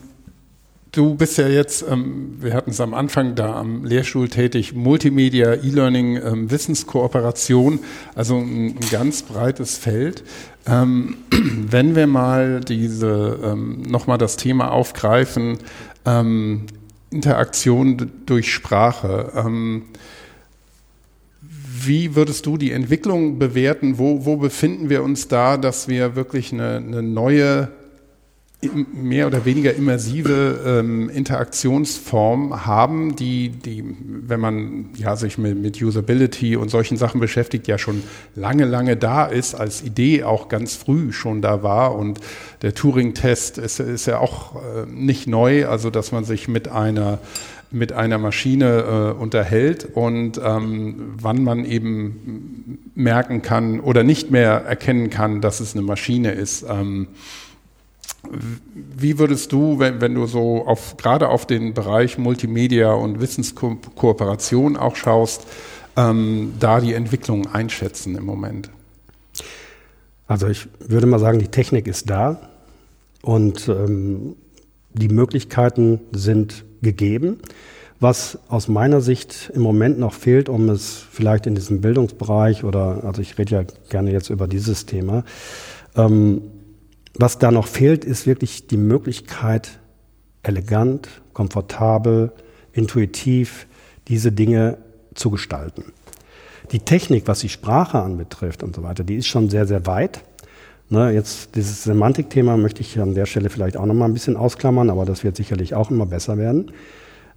du 0.92 1.14
bist 1.14 1.38
ja 1.38 1.48
jetzt, 1.48 1.84
ähm, 1.88 2.36
wir 2.40 2.54
hatten 2.54 2.70
es 2.70 2.80
am 2.80 2.94
Anfang 2.94 3.34
da 3.34 3.54
am 3.54 3.84
Lehrstuhl 3.84 4.28
tätig, 4.28 4.74
Multimedia, 4.74 5.54
E-Learning, 5.54 6.16
ähm, 6.16 6.50
Wissenskooperation, 6.50 7.80
also 8.14 8.38
ein, 8.38 8.76
ein, 8.76 8.90
ganz 8.90 9.22
breites 9.22 9.76
Feld. 9.76 10.24
Ähm, 10.66 11.16
wenn 11.30 11.94
wir 11.94 12.06
mal 12.06 12.60
diese, 12.60 13.38
ähm, 13.42 13.82
nochmal 13.82 14.18
das 14.18 14.36
Thema 14.36 14.70
aufgreifen, 14.72 15.58
ähm, 16.06 16.66
Interaktion 17.10 18.10
durch 18.26 18.52
Sprache. 18.52 19.32
Ähm, 19.34 19.82
wie 21.42 22.14
würdest 22.14 22.46
du 22.46 22.56
die 22.56 22.72
Entwicklung 22.72 23.38
bewerten? 23.38 23.98
Wo, 23.98 24.24
wo 24.26 24.36
befinden 24.36 24.90
wir 24.90 25.02
uns 25.02 25.28
da, 25.28 25.56
dass 25.56 25.88
wir 25.88 26.14
wirklich 26.14 26.52
eine, 26.52 26.76
eine 26.76 27.02
neue 27.02 27.68
mehr 28.92 29.26
oder 29.26 29.46
weniger 29.46 29.74
immersive 29.74 30.60
ähm, 30.66 31.08
Interaktionsform 31.08 32.66
haben, 32.66 33.16
die, 33.16 33.48
die, 33.48 33.82
wenn 34.04 34.38
man 34.38 34.90
ja, 34.96 35.16
sich 35.16 35.38
mit, 35.38 35.58
mit 35.58 35.80
Usability 35.80 36.56
und 36.56 36.68
solchen 36.68 36.98
Sachen 36.98 37.20
beschäftigt, 37.20 37.66
ja 37.68 37.78
schon 37.78 38.02
lange, 38.34 38.66
lange 38.66 38.96
da 38.96 39.24
ist, 39.24 39.54
als 39.54 39.82
Idee 39.82 40.24
auch 40.24 40.48
ganz 40.48 40.74
früh 40.74 41.12
schon 41.12 41.40
da 41.40 41.62
war. 41.62 41.94
Und 41.94 42.20
der 42.60 42.74
Turing-Test 42.74 43.56
ist, 43.56 43.80
ist 43.80 44.06
ja 44.06 44.18
auch 44.18 44.56
äh, 44.56 44.86
nicht 44.90 45.26
neu, 45.26 45.66
also 45.66 45.88
dass 45.88 46.12
man 46.12 46.24
sich 46.24 46.46
mit 46.46 46.68
einer 46.68 47.18
mit 47.72 47.92
einer 47.92 48.18
Maschine 48.18 49.14
äh, 49.16 49.20
unterhält 49.20 49.84
und 49.94 50.40
ähm, 50.44 51.14
wann 51.20 51.44
man 51.44 51.64
eben 51.64 52.80
merken 52.96 53.42
kann 53.42 53.78
oder 53.78 54.02
nicht 54.02 54.32
mehr 54.32 54.64
erkennen 54.64 55.08
kann, 55.08 55.40
dass 55.40 55.60
es 55.60 55.76
eine 55.76 55.82
Maschine 55.82 56.32
ist. 56.32 56.64
Ähm, 56.68 57.06
wie 58.72 59.18
würdest 59.18 59.52
du, 59.52 59.78
wenn, 59.78 60.00
wenn 60.00 60.14
du 60.14 60.26
so 60.26 60.66
auf, 60.66 60.96
gerade 60.96 61.28
auf 61.28 61.46
den 61.46 61.74
Bereich 61.74 62.18
Multimedia 62.18 62.92
und 62.92 63.20
Wissenskooperation 63.20 64.76
auch 64.76 64.96
schaust, 64.96 65.46
ähm, 65.96 66.52
da 66.60 66.80
die 66.80 66.92
Entwicklung 66.92 67.46
einschätzen 67.46 68.16
im 68.16 68.24
Moment? 68.24 68.70
Also 70.26 70.48
ich 70.48 70.68
würde 70.78 71.06
mal 71.06 71.18
sagen, 71.18 71.38
die 71.38 71.48
Technik 71.48 71.86
ist 71.86 72.08
da 72.10 72.50
und 73.22 73.68
ähm, 73.68 74.36
die 74.92 75.08
Möglichkeiten 75.08 76.00
sind 76.12 76.64
gegeben. 76.82 77.38
was 78.00 78.38
aus 78.48 78.66
meiner 78.66 79.02
Sicht 79.02 79.52
im 79.54 79.60
Moment 79.60 79.98
noch 79.98 80.14
fehlt, 80.14 80.48
um 80.48 80.70
es 80.70 81.04
vielleicht 81.10 81.46
in 81.46 81.54
diesem 81.54 81.82
Bildungsbereich 81.82 82.64
oder, 82.64 83.04
also 83.04 83.20
ich 83.20 83.36
rede 83.36 83.54
ja 83.54 83.62
gerne 83.90 84.10
jetzt 84.10 84.30
über 84.30 84.48
dieses 84.48 84.86
Thema, 84.86 85.24
ähm, 85.96 86.40
was 87.14 87.38
da 87.38 87.50
noch 87.50 87.66
fehlt, 87.66 88.04
ist 88.04 88.26
wirklich 88.26 88.66
die 88.66 88.76
Möglichkeit, 88.76 89.80
elegant, 90.42 91.08
komfortabel, 91.32 92.32
intuitiv 92.72 93.66
diese 94.08 94.32
Dinge 94.32 94.78
zu 95.14 95.30
gestalten. 95.30 95.92
Die 96.72 96.80
Technik, 96.80 97.26
was 97.26 97.40
die 97.40 97.48
Sprache 97.48 98.00
anbetrifft 98.00 98.62
und 98.62 98.76
so 98.76 98.82
weiter, 98.82 99.04
die 99.04 99.16
ist 99.16 99.26
schon 99.26 99.50
sehr, 99.50 99.66
sehr 99.66 99.86
weit. 99.86 100.22
Ne, 100.88 101.12
jetzt 101.12 101.54
dieses 101.54 101.84
Semantikthema 101.84 102.56
möchte 102.56 102.80
ich 102.80 102.98
an 102.98 103.14
der 103.14 103.26
Stelle 103.26 103.48
vielleicht 103.48 103.76
auch 103.76 103.86
noch 103.86 103.94
mal 103.94 104.06
ein 104.06 104.12
bisschen 104.12 104.36
ausklammern, 104.36 104.90
aber 104.90 105.04
das 105.04 105.22
wird 105.22 105.36
sicherlich 105.36 105.74
auch 105.74 105.90
immer 105.90 106.06
besser 106.06 106.36
werden. 106.36 106.72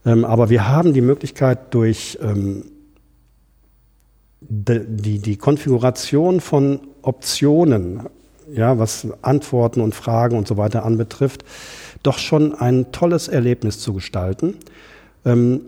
Ähm, 0.05 0.25
aber 0.25 0.49
wir 0.49 0.67
haben 0.67 0.93
die 0.93 1.01
Möglichkeit 1.01 1.73
durch 1.73 2.17
ähm, 2.21 2.65
die, 4.41 5.19
die 5.19 5.37
Konfiguration 5.37 6.41
von 6.41 6.79
Optionen, 7.01 8.01
ja, 8.53 8.79
was 8.79 9.07
Antworten 9.21 9.81
und 9.81 9.95
Fragen 9.95 10.37
und 10.37 10.47
so 10.47 10.57
weiter 10.57 10.85
anbetrifft, 10.85 11.43
doch 12.01 12.17
schon 12.17 12.53
ein 12.53 12.91
tolles 12.91 13.27
Erlebnis 13.27 13.79
zu 13.79 13.93
gestalten. 13.93 14.55
Ähm, 15.25 15.61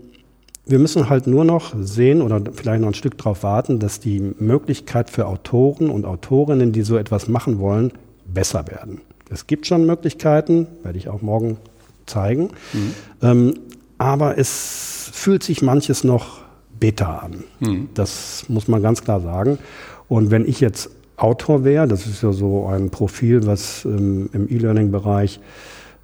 wir 0.66 0.80
müssen 0.80 1.10
halt 1.10 1.28
nur 1.28 1.46
noch 1.46 1.74
sehen 1.80 2.22
oder 2.22 2.42
vielleicht 2.54 2.82
noch 2.82 2.88
ein 2.88 2.96
Stück 2.96 3.18
darauf 3.18 3.44
warten, 3.44 3.80
dass 3.80 4.00
die 4.00 4.20
Möglichkeit 4.40 5.10
für 5.10 5.28
Autoren 5.28 5.90
und 5.90 6.06
Autorinnen, 6.06 6.72
die 6.72 6.82
so 6.82 6.98
etwas 6.98 7.28
machen 7.28 7.60
wollen, 7.60 7.92
besser 8.26 8.68
werden. 8.68 9.02
Es 9.30 9.48
gibt 9.48 9.68
schon 9.68 9.86
Möglichkeiten, 9.86 10.68
werde 10.84 10.98
ich 10.98 11.08
auch 11.08 11.22
morgen 11.22 11.58
zeigen. 12.06 12.50
Mhm. 12.74 12.94
Ähm, 13.22 13.54
aber 13.98 14.38
es 14.38 15.10
fühlt 15.14 15.44
sich 15.44 15.62
manches 15.62 16.04
noch 16.04 16.40
beta 16.80 17.20
an. 17.20 17.44
Mhm. 17.60 17.90
Das 17.94 18.46
muss 18.48 18.68
man 18.68 18.82
ganz 18.82 19.04
klar 19.04 19.22
sagen. 19.22 19.60
Und 20.08 20.32
wenn 20.32 20.48
ich 20.48 20.60
jetzt 20.60 20.90
Autor 21.18 21.64
wäre, 21.64 21.88
das 21.88 22.08
ist 22.08 22.24
ja 22.24 22.32
so 22.34 22.68
ein 22.68 22.90
Profil, 22.90 23.46
was 23.46 23.86
ähm, 23.86 24.30
im 24.34 24.50
E-Learning-Bereich 24.50 25.40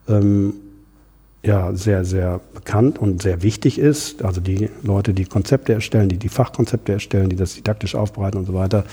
ähm, 0.08 0.54
ja 1.44 1.74
sehr, 1.74 2.06
sehr 2.06 2.40
bekannt 2.54 3.00
und 3.00 3.22
sehr 3.22 3.42
wichtig 3.44 3.80
ist. 3.80 4.24
Also 4.24 4.42
die 4.42 4.70
Leute, 4.84 5.14
die 5.14 5.26
Konzepte 5.26 5.74
erstellen, 5.74 6.10
die 6.10 6.18
die 6.18 6.30
Fachkonzepte 6.30 6.92
erstellen, 6.94 7.30
die 7.30 7.36
das 7.36 7.56
didaktisch 7.56 7.96
aufbereiten 7.96 8.40
und 8.40 8.46
so 8.46 8.54
weiter, 8.54 8.86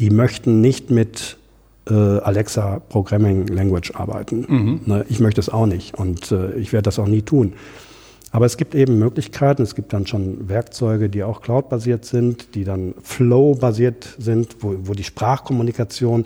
die 0.00 0.10
möchten 0.10 0.60
nicht 0.60 0.90
mit 0.90 1.36
äh, 1.88 1.94
Alexa 1.94 2.80
Programming 2.88 3.46
Language 3.48 3.94
arbeiten. 3.94 4.46
Mhm. 4.48 4.80
Ne, 4.86 5.06
ich 5.08 5.20
möchte 5.20 5.40
es 5.40 5.48
auch 5.48 5.66
nicht 5.66 5.94
und 5.94 6.32
äh, 6.32 6.52
ich 6.54 6.72
werde 6.72 6.84
das 6.84 6.98
auch 6.98 7.08
nie 7.08 7.22
tun. 7.22 7.54
Aber 8.34 8.46
es 8.46 8.56
gibt 8.56 8.74
eben 8.74 8.98
Möglichkeiten, 8.98 9.62
es 9.62 9.76
gibt 9.76 9.92
dann 9.92 10.08
schon 10.08 10.48
Werkzeuge, 10.48 11.08
die 11.08 11.22
auch 11.22 11.40
cloud-basiert 11.40 12.04
sind, 12.04 12.56
die 12.56 12.64
dann 12.64 12.94
flow-basiert 13.00 14.16
sind, 14.18 14.56
wo, 14.58 14.74
wo 14.82 14.92
die 14.92 15.04
Sprachkommunikation 15.04 16.24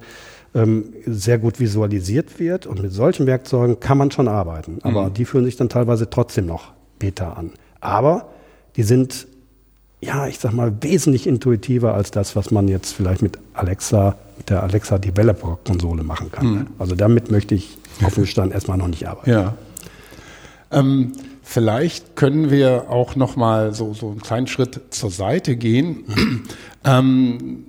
ähm, 0.55 0.87
sehr 1.05 1.37
gut 1.37 1.61
visualisiert 1.61 2.40
wird. 2.40 2.64
Und 2.64 2.81
mit 2.81 2.92
solchen 2.92 3.27
Werkzeugen 3.27 3.79
kann 3.79 3.99
man 3.99 4.11
schon 4.11 4.27
arbeiten. 4.27 4.79
Aber 4.85 5.11
mhm. 5.11 5.12
die 5.12 5.27
fühlen 5.27 5.44
sich 5.44 5.57
dann 5.57 5.68
teilweise 5.68 6.09
trotzdem 6.09 6.47
noch 6.47 6.73
Beta 6.99 7.35
an. 7.35 7.51
Aber 7.83 8.31
die 8.77 8.85
sind, 8.85 9.27
ja, 10.01 10.27
ich 10.29 10.38
sag 10.38 10.55
mal, 10.55 10.73
wesentlich 10.81 11.27
intuitiver 11.27 11.92
als 11.92 12.11
das, 12.11 12.35
was 12.35 12.51
man 12.51 12.68
jetzt 12.68 12.94
vielleicht 12.94 13.21
mit 13.21 13.38
Alexa, 13.53 14.16
mit 14.38 14.49
der 14.49 14.62
Alexa 14.62 14.97
Developer 14.97 15.59
Konsole 15.62 16.05
machen 16.05 16.33
kann. 16.33 16.47
Mhm. 16.47 16.66
Also 16.79 16.94
damit 16.94 17.31
möchte 17.31 17.55
ich 17.55 17.77
offen 18.03 18.23
gestanden 18.23 18.55
erstmal 18.55 18.79
noch 18.79 18.88
nicht 18.88 19.07
arbeiten. 19.07 19.29
Ja. 19.29 19.55
Ähm, 20.71 21.12
vielleicht 21.49 22.15
können 22.15 22.51
wir 22.51 22.91
auch 22.91 23.17
noch 23.17 23.35
mal 23.35 23.75
so, 23.75 23.95
so 23.95 24.11
einen 24.11 24.21
kleinen 24.21 24.47
Schritt 24.47 24.81
zur 24.91 25.11
Seite 25.11 25.57
gehen. 25.57 26.05
Ähm, 26.85 27.65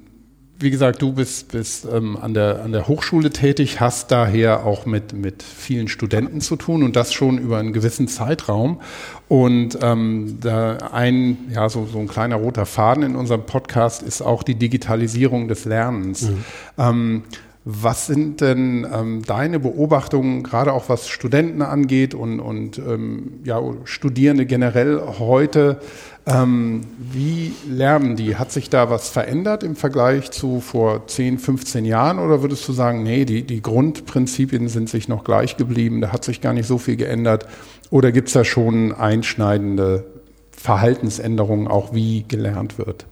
wie 0.59 0.69
gesagt, 0.69 1.01
du 1.01 1.13
bist, 1.13 1.51
bist 1.51 1.87
ähm, 1.91 2.15
an, 2.15 2.35
der, 2.35 2.61
an 2.63 2.71
der 2.71 2.87
Hochschule 2.87 3.31
tätig, 3.31 3.81
hast 3.81 4.11
daher 4.11 4.65
auch 4.65 4.85
mit, 4.85 5.13
mit 5.13 5.41
vielen 5.41 5.87
Studenten 5.87 6.41
zu 6.41 6.55
tun 6.55 6.83
und 6.83 6.95
das 6.95 7.11
schon 7.11 7.39
über 7.39 7.57
einen 7.57 7.73
gewissen 7.73 8.07
Zeitraum. 8.07 8.79
Und 9.27 9.79
ähm, 9.81 10.37
da 10.39 10.77
ein, 10.91 11.37
ja, 11.51 11.69
so, 11.69 11.87
so 11.87 11.97
ein 11.97 12.07
kleiner 12.07 12.35
roter 12.35 12.67
Faden 12.67 13.03
in 13.03 13.15
unserem 13.15 13.45
Podcast 13.47 14.03
ist 14.03 14.21
auch 14.21 14.43
die 14.43 14.55
Digitalisierung 14.55 15.47
des 15.47 15.65
Lernens. 15.65 16.29
Mhm. 16.77 17.23
Was 17.71 18.07
sind 18.07 18.41
denn 18.41 18.87
ähm, 18.91 19.21
deine 19.21 19.59
Beobachtungen, 19.59 20.41
gerade 20.41 20.73
auch 20.73 20.89
was 20.89 21.07
Studenten 21.07 21.61
angeht 21.61 22.15
und, 22.15 22.39
und 22.39 22.79
ähm, 22.79 23.41
ja, 23.43 23.61
Studierende 23.83 24.47
generell 24.47 24.99
heute? 25.19 25.79
Ähm, 26.25 26.81
wie 26.97 27.53
lernen 27.69 28.15
die? 28.15 28.37
Hat 28.37 28.51
sich 28.51 28.71
da 28.71 28.89
was 28.89 29.09
verändert 29.09 29.61
im 29.61 29.75
Vergleich 29.75 30.31
zu 30.31 30.61
vor 30.61 31.05
10, 31.05 31.37
15 31.37 31.85
Jahren 31.85 32.17
oder 32.17 32.41
würdest 32.41 32.67
du 32.67 32.73
sagen, 32.73 33.03
nee, 33.03 33.23
die, 33.23 33.43
die 33.43 33.61
Grundprinzipien 33.61 34.67
sind 34.67 34.89
sich 34.89 35.07
noch 35.07 35.23
gleich 35.23 35.55
geblieben, 35.55 36.01
da 36.01 36.11
hat 36.11 36.23
sich 36.23 36.41
gar 36.41 36.53
nicht 36.53 36.65
so 36.65 36.79
viel 36.79 36.95
geändert? 36.95 37.45
Oder 37.91 38.11
gibt 38.11 38.29
es 38.29 38.33
da 38.33 38.43
schon 38.43 38.93
einschneidende 38.93 40.05
Verhaltensänderungen, 40.49 41.67
auch 41.67 41.93
wie 41.93 42.25
gelernt 42.27 42.79
wird? 42.79 43.05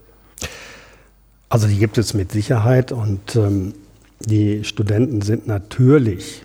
Also 1.48 1.68
die 1.68 1.78
gibt 1.78 2.00
es 2.00 2.16
mit 2.16 2.32
Sicherheit 2.32 2.92
und 2.92 3.36
ähm, 3.36 3.74
die 4.20 4.64
Studenten 4.64 5.22
sind 5.22 5.48
natürlich 5.48 6.44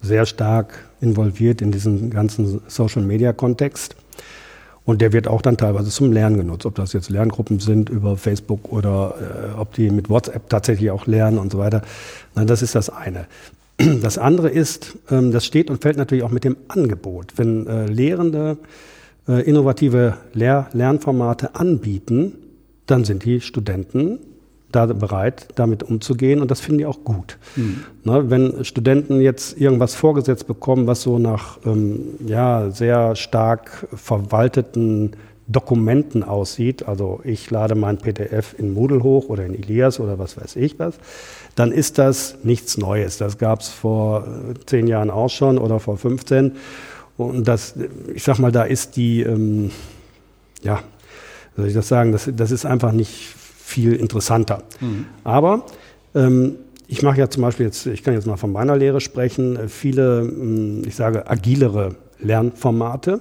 sehr 0.00 0.26
stark 0.26 0.88
involviert 1.00 1.60
in 1.60 1.72
diesen 1.72 2.10
ganzen 2.10 2.60
Social-Media-Kontext. 2.66 3.96
Und 4.84 5.02
der 5.02 5.12
wird 5.12 5.28
auch 5.28 5.42
dann 5.42 5.56
teilweise 5.56 5.90
zum 5.90 6.10
Lernen 6.10 6.38
genutzt, 6.38 6.66
ob 6.66 6.74
das 6.74 6.92
jetzt 6.94 7.10
Lerngruppen 7.10 7.60
sind 7.60 7.90
über 7.90 8.16
Facebook 8.16 8.72
oder 8.72 9.52
äh, 9.54 9.60
ob 9.60 9.74
die 9.74 9.90
mit 9.90 10.08
WhatsApp 10.08 10.48
tatsächlich 10.48 10.90
auch 10.90 11.06
lernen 11.06 11.38
und 11.38 11.52
so 11.52 11.58
weiter. 11.58 11.82
Na, 12.34 12.44
das 12.44 12.62
ist 12.62 12.74
das 12.74 12.90
eine. 12.90 13.26
Das 14.02 14.18
andere 14.18 14.50
ist, 14.50 14.96
ähm, 15.10 15.32
das 15.32 15.46
steht 15.46 15.70
und 15.70 15.80
fällt 15.80 15.96
natürlich 15.96 16.24
auch 16.24 16.30
mit 16.30 16.44
dem 16.44 16.56
Angebot. 16.68 17.34
Wenn 17.36 17.66
äh, 17.66 17.86
Lehrende 17.86 18.58
äh, 19.28 19.42
innovative 19.42 20.16
Lehr 20.34 20.68
Lernformate 20.72 21.54
anbieten, 21.54 22.34
dann 22.86 23.04
sind 23.04 23.24
die 23.24 23.40
Studenten 23.40 24.18
da 24.72 24.86
bereit, 24.86 25.48
damit 25.54 25.82
umzugehen 25.82 26.40
und 26.40 26.50
das 26.50 26.60
finden 26.60 26.78
die 26.78 26.86
auch 26.86 27.04
gut. 27.04 27.38
Mhm. 27.56 27.84
Ne, 28.04 28.30
wenn 28.30 28.64
Studenten 28.64 29.20
jetzt 29.20 29.60
irgendwas 29.60 29.94
vorgesetzt 29.94 30.46
bekommen, 30.46 30.86
was 30.86 31.02
so 31.02 31.18
nach 31.18 31.58
ähm, 31.64 32.00
ja, 32.26 32.70
sehr 32.70 33.16
stark 33.16 33.88
verwalteten 33.92 35.12
Dokumenten 35.48 36.22
aussieht, 36.22 36.86
also 36.86 37.20
ich 37.24 37.50
lade 37.50 37.74
mein 37.74 37.98
PDF 37.98 38.54
in 38.56 38.72
Moodle 38.72 39.02
hoch 39.02 39.28
oder 39.28 39.44
in 39.44 39.54
Elias 39.54 39.98
oder 39.98 40.18
was 40.18 40.36
weiß 40.36 40.56
ich 40.56 40.78
was, 40.78 40.94
dann 41.56 41.72
ist 41.72 41.98
das 41.98 42.36
nichts 42.44 42.78
Neues. 42.78 43.18
Das 43.18 43.36
gab 43.36 43.60
es 43.60 43.68
vor 43.68 44.24
äh, 44.26 44.54
zehn 44.66 44.86
Jahren 44.86 45.10
auch 45.10 45.30
schon 45.30 45.58
oder 45.58 45.80
vor 45.80 45.96
15. 45.96 46.52
Und 47.16 47.46
das, 47.46 47.74
ich 48.14 48.22
sag 48.22 48.38
mal, 48.38 48.52
da 48.52 48.62
ist 48.62 48.96
die, 48.96 49.22
ähm, 49.22 49.72
ja, 50.62 50.80
soll 51.56 51.66
ich 51.66 51.74
das 51.74 51.88
sagen, 51.88 52.12
das, 52.12 52.30
das 52.34 52.50
ist 52.50 52.64
einfach 52.64 52.92
nicht 52.92 53.34
viel 53.70 53.94
interessanter. 53.94 54.62
Mhm. 54.80 55.06
Aber 55.24 55.64
ähm, 56.14 56.56
ich 56.86 57.02
mache 57.02 57.18
ja 57.18 57.30
zum 57.30 57.42
Beispiel 57.42 57.66
jetzt, 57.66 57.86
ich 57.86 58.02
kann 58.02 58.14
jetzt 58.14 58.26
mal 58.26 58.36
von 58.36 58.50
meiner 58.52 58.76
Lehre 58.76 59.00
sprechen, 59.00 59.56
äh, 59.56 59.68
viele, 59.68 60.22
hm, 60.22 60.82
ich 60.86 60.96
sage, 60.96 61.30
agilere 61.30 61.94
Lernformate. 62.18 63.20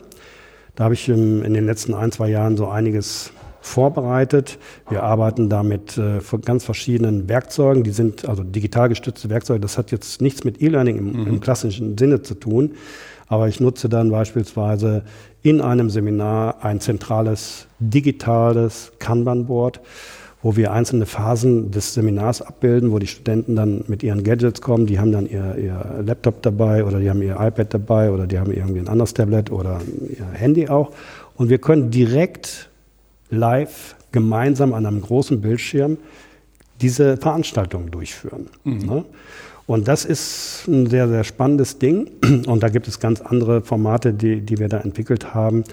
Da 0.75 0.85
habe 0.85 0.93
ich 0.93 1.09
in 1.09 1.53
den 1.53 1.65
letzten 1.65 1.93
ein, 1.93 2.11
zwei 2.11 2.29
Jahren 2.29 2.55
so 2.57 2.67
einiges 2.67 3.31
vorbereitet. 3.61 4.57
Wir 4.89 5.03
arbeiten 5.03 5.49
da 5.49 5.61
mit 5.61 5.97
äh, 5.97 6.19
ganz 6.43 6.63
verschiedenen 6.63 7.27
Werkzeugen. 7.27 7.83
Die 7.83 7.91
sind 7.91 8.27
also 8.27 8.43
digital 8.43 8.89
gestützte 8.89 9.29
Werkzeuge. 9.29 9.59
Das 9.59 9.77
hat 9.77 9.91
jetzt 9.91 10.21
nichts 10.21 10.43
mit 10.43 10.61
E-Learning 10.61 10.97
im, 10.97 11.11
mhm. 11.11 11.27
im, 11.27 11.39
klassischen 11.41 11.97
Sinne 11.97 12.21
zu 12.21 12.33
tun. 12.33 12.75
Aber 13.27 13.47
ich 13.47 13.59
nutze 13.59 13.89
dann 13.89 14.09
beispielsweise 14.09 15.03
in 15.43 15.61
einem 15.61 15.89
Seminar 15.89 16.63
ein 16.63 16.79
zentrales 16.79 17.67
digitales 17.79 18.91
Kanban-Board 18.99 19.81
wo 20.41 20.55
wir 20.55 20.71
einzelne 20.71 21.05
Phasen 21.05 21.71
des 21.71 21.93
Seminars 21.93 22.41
abbilden, 22.41 22.91
wo 22.91 22.99
die 22.99 23.07
Studenten 23.07 23.55
dann 23.55 23.83
mit 23.87 24.03
ihren 24.03 24.23
Gadgets 24.23 24.61
kommen, 24.61 24.85
die 24.85 24.99
haben 24.99 25.11
dann 25.11 25.27
ihr, 25.27 25.57
ihr 25.57 26.03
Laptop 26.05 26.41
dabei 26.41 26.85
oder 26.85 26.99
die 26.99 27.09
haben 27.09 27.21
ihr 27.21 27.37
iPad 27.39 27.73
dabei 27.73 28.11
oder 28.11 28.25
die 28.25 28.39
haben 28.39 28.51
irgendwie 28.51 28.79
ein 28.79 28.87
anderes 28.87 29.13
Tablet 29.13 29.51
oder 29.51 29.81
ihr 30.09 30.25
Handy 30.31 30.69
auch. 30.69 30.91
Und 31.35 31.49
wir 31.49 31.57
können 31.57 31.91
direkt 31.91 32.69
live 33.29 33.95
gemeinsam 34.11 34.73
an 34.73 34.85
einem 34.85 35.01
großen 35.01 35.41
Bildschirm 35.41 35.97
diese 36.81 37.17
Veranstaltung 37.17 37.91
durchführen. 37.91 38.47
Mhm. 38.63 38.85
Ne? 38.85 39.05
Und 39.67 39.87
das 39.87 40.03
ist 40.03 40.67
ein 40.67 40.87
sehr, 40.87 41.07
sehr 41.07 41.23
spannendes 41.23 41.77
Ding. 41.77 42.09
Und 42.47 42.63
da 42.63 42.69
gibt 42.69 42.87
es 42.87 42.99
ganz 42.99 43.21
andere 43.21 43.61
Formate, 43.61 44.13
die, 44.13 44.41
die 44.41 44.57
wir 44.57 44.67
da 44.67 44.79
entwickelt 44.79 45.35
haben. 45.35 45.63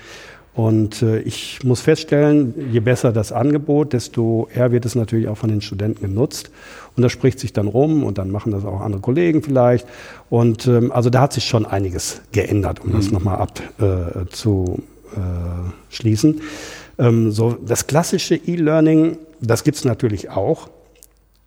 Und 0.56 1.02
äh, 1.02 1.18
ich 1.20 1.62
muss 1.64 1.82
feststellen, 1.82 2.54
je 2.72 2.80
besser 2.80 3.12
das 3.12 3.30
Angebot, 3.30 3.92
desto 3.92 4.48
eher 4.54 4.72
wird 4.72 4.86
es 4.86 4.94
natürlich 4.94 5.28
auch 5.28 5.36
von 5.36 5.50
den 5.50 5.60
Studenten 5.60 6.00
genutzt. 6.00 6.50
Und 6.96 7.02
das 7.02 7.12
spricht 7.12 7.38
sich 7.38 7.52
dann 7.52 7.68
rum 7.68 8.02
und 8.02 8.16
dann 8.16 8.30
machen 8.30 8.52
das 8.52 8.64
auch 8.64 8.80
andere 8.80 9.02
Kollegen 9.02 9.42
vielleicht. 9.42 9.86
Und 10.30 10.66
ähm, 10.66 10.90
also 10.92 11.10
da 11.10 11.20
hat 11.20 11.34
sich 11.34 11.44
schon 11.44 11.66
einiges 11.66 12.22
geändert, 12.32 12.80
um 12.80 12.90
mhm. 12.90 12.96
das 12.96 13.10
nochmal 13.10 13.36
ab 13.36 13.60
äh, 13.78 14.24
schließen. 15.90 16.40
Ähm, 16.98 17.30
so 17.32 17.52
das 17.52 17.86
klassische 17.86 18.34
E-Learning, 18.34 19.18
das 19.40 19.62
gibt 19.62 19.76
es 19.76 19.84
natürlich 19.84 20.30
auch. 20.30 20.68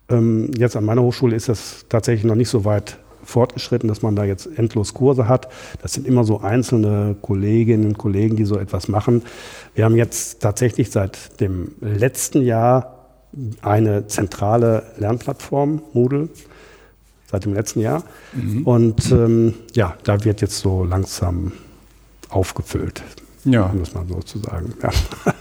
Ähm, 0.08 0.52
jetzt 0.56 0.76
an 0.76 0.84
meiner 0.84 1.02
Hochschule 1.02 1.34
ist 1.34 1.48
das 1.48 1.84
tatsächlich 1.88 2.24
noch 2.24 2.36
nicht 2.36 2.48
so 2.48 2.64
weit 2.64 2.98
fortgeschritten, 3.24 3.88
dass 3.88 4.02
man 4.02 4.16
da 4.16 4.24
jetzt 4.24 4.46
endlos 4.58 4.94
Kurse 4.94 5.28
hat. 5.28 5.48
Das 5.82 5.92
sind 5.92 6.06
immer 6.06 6.24
so 6.24 6.40
einzelne 6.40 7.16
Kolleginnen 7.20 7.86
und 7.86 7.98
Kollegen, 7.98 8.36
die 8.36 8.44
so 8.44 8.58
etwas 8.58 8.88
machen. 8.88 9.22
Wir 9.74 9.84
haben 9.84 9.96
jetzt 9.96 10.40
tatsächlich 10.40 10.90
seit 10.90 11.40
dem 11.40 11.72
letzten 11.80 12.42
Jahr 12.42 12.96
eine 13.62 14.06
zentrale 14.06 14.84
Lernplattform, 14.98 15.82
Moodle, 15.92 16.28
seit 17.30 17.44
dem 17.44 17.54
letzten 17.54 17.80
Jahr. 17.80 18.02
Mhm. 18.32 18.62
Und 18.66 19.12
ähm, 19.12 19.54
ja, 19.74 19.96
da 20.04 20.24
wird 20.24 20.40
jetzt 20.40 20.58
so 20.58 20.84
langsam 20.84 21.52
aufgefüllt. 22.28 23.02
Ja. 23.44 23.68
Muss 23.68 23.94
man 23.94 24.08
sozusagen. 24.08 24.74
Ja. 24.82 24.90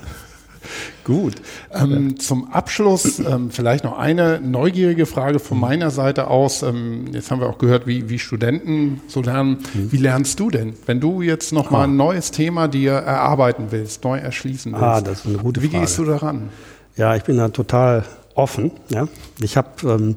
Gut. 1.04 1.36
Ähm, 1.74 2.10
ja. 2.10 2.16
Zum 2.18 2.52
Abschluss 2.52 3.20
ähm, 3.20 3.52
vielleicht 3.52 3.84
noch 3.84 3.98
eine 3.98 4.40
neugierige 4.42 5.06
Frage 5.06 5.40
von 5.40 5.60
meiner 5.60 5.92
Seite 5.92 6.28
aus. 6.28 6.64
Ähm, 6.64 7.08
jetzt 7.12 7.32
haben 7.32 7.42
wir 7.42 7.50
auch 7.50 7.58
gehört, 7.58 7.88
wie, 7.88 8.10
wie 8.10 8.20
Studenten 8.20 9.02
so 9.08 9.22
lernen. 9.22 9.60
Mhm. 9.74 9.92
Wie 9.92 9.98
lernst 9.98 10.40
du 10.40 10.50
denn, 10.50 10.74
wenn 10.86 11.00
du 11.00 11.22
jetzt 11.22 11.52
noch 11.54 11.70
ah. 11.70 11.74
mal 11.74 11.84
ein 11.86 11.96
neues 11.96 12.32
Thema 12.32 12.68
dir 12.68 12.94
erarbeiten 12.94 13.68
willst, 13.70 14.04
neu 14.04 14.18
erschließen 14.18 14.74
ah, 14.76 14.78
willst? 14.78 14.88
Ah, 14.88 15.02
das 15.02 15.20
ist 15.20 15.26
eine 15.28 15.38
gute 15.38 15.62
Frage. 15.62 15.74
Wie 15.74 15.80
gehst 15.80 15.98
du 15.98 16.06
daran? 16.06 16.50
Ja, 16.96 17.16
ich 17.16 17.24
bin 17.24 17.38
da 17.38 17.50
total 17.50 18.06
offen. 18.36 18.72
Ja? 18.90 19.08
Ich 19.42 19.58
habe 19.58 19.70
ähm, 19.84 20.16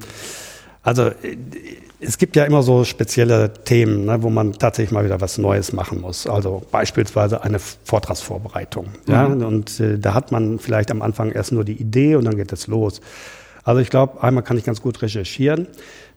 also 0.83 1.11
es 2.05 2.19
gibt 2.19 2.37
ja 2.37 2.45
immer 2.45 2.63
so 2.63 2.85
spezielle 2.85 3.53
Themen, 3.53 4.07
ne, 4.07 4.23
wo 4.23 4.31
man 4.31 4.53
tatsächlich 4.53 4.93
mal 4.93 5.05
wieder 5.05 5.21
was 5.21 5.39
Neues 5.39 5.73
machen 5.73 6.01
muss. 6.01 6.27
Also 6.27 6.63
beispielsweise 6.71 7.43
eine 7.43 7.59
Vortragsvorbereitung. 7.59 8.87
Mhm. 9.07 9.13
Ja, 9.13 9.27
und 9.27 9.81
äh, 9.81 9.99
da 9.99 10.15
hat 10.15 10.33
man 10.33 10.59
vielleicht 10.59 10.91
am 10.91 11.03
Anfang 11.03 11.31
erst 11.31 11.53
nur 11.53 11.65
die 11.65 11.81
Idee 11.81 12.17
und 12.17 12.25
dann 12.25 12.37
geht 12.37 12.53
es 12.53 12.67
los. 12.67 13.01
Also 13.65 13.81
ich 13.81 13.91
glaube, 13.91 14.23
einmal 14.23 14.43
kann 14.43 14.59
ich 14.59 14.65
ganz 14.65 14.83
gut 14.83 15.01
recherchieren. 15.03 15.69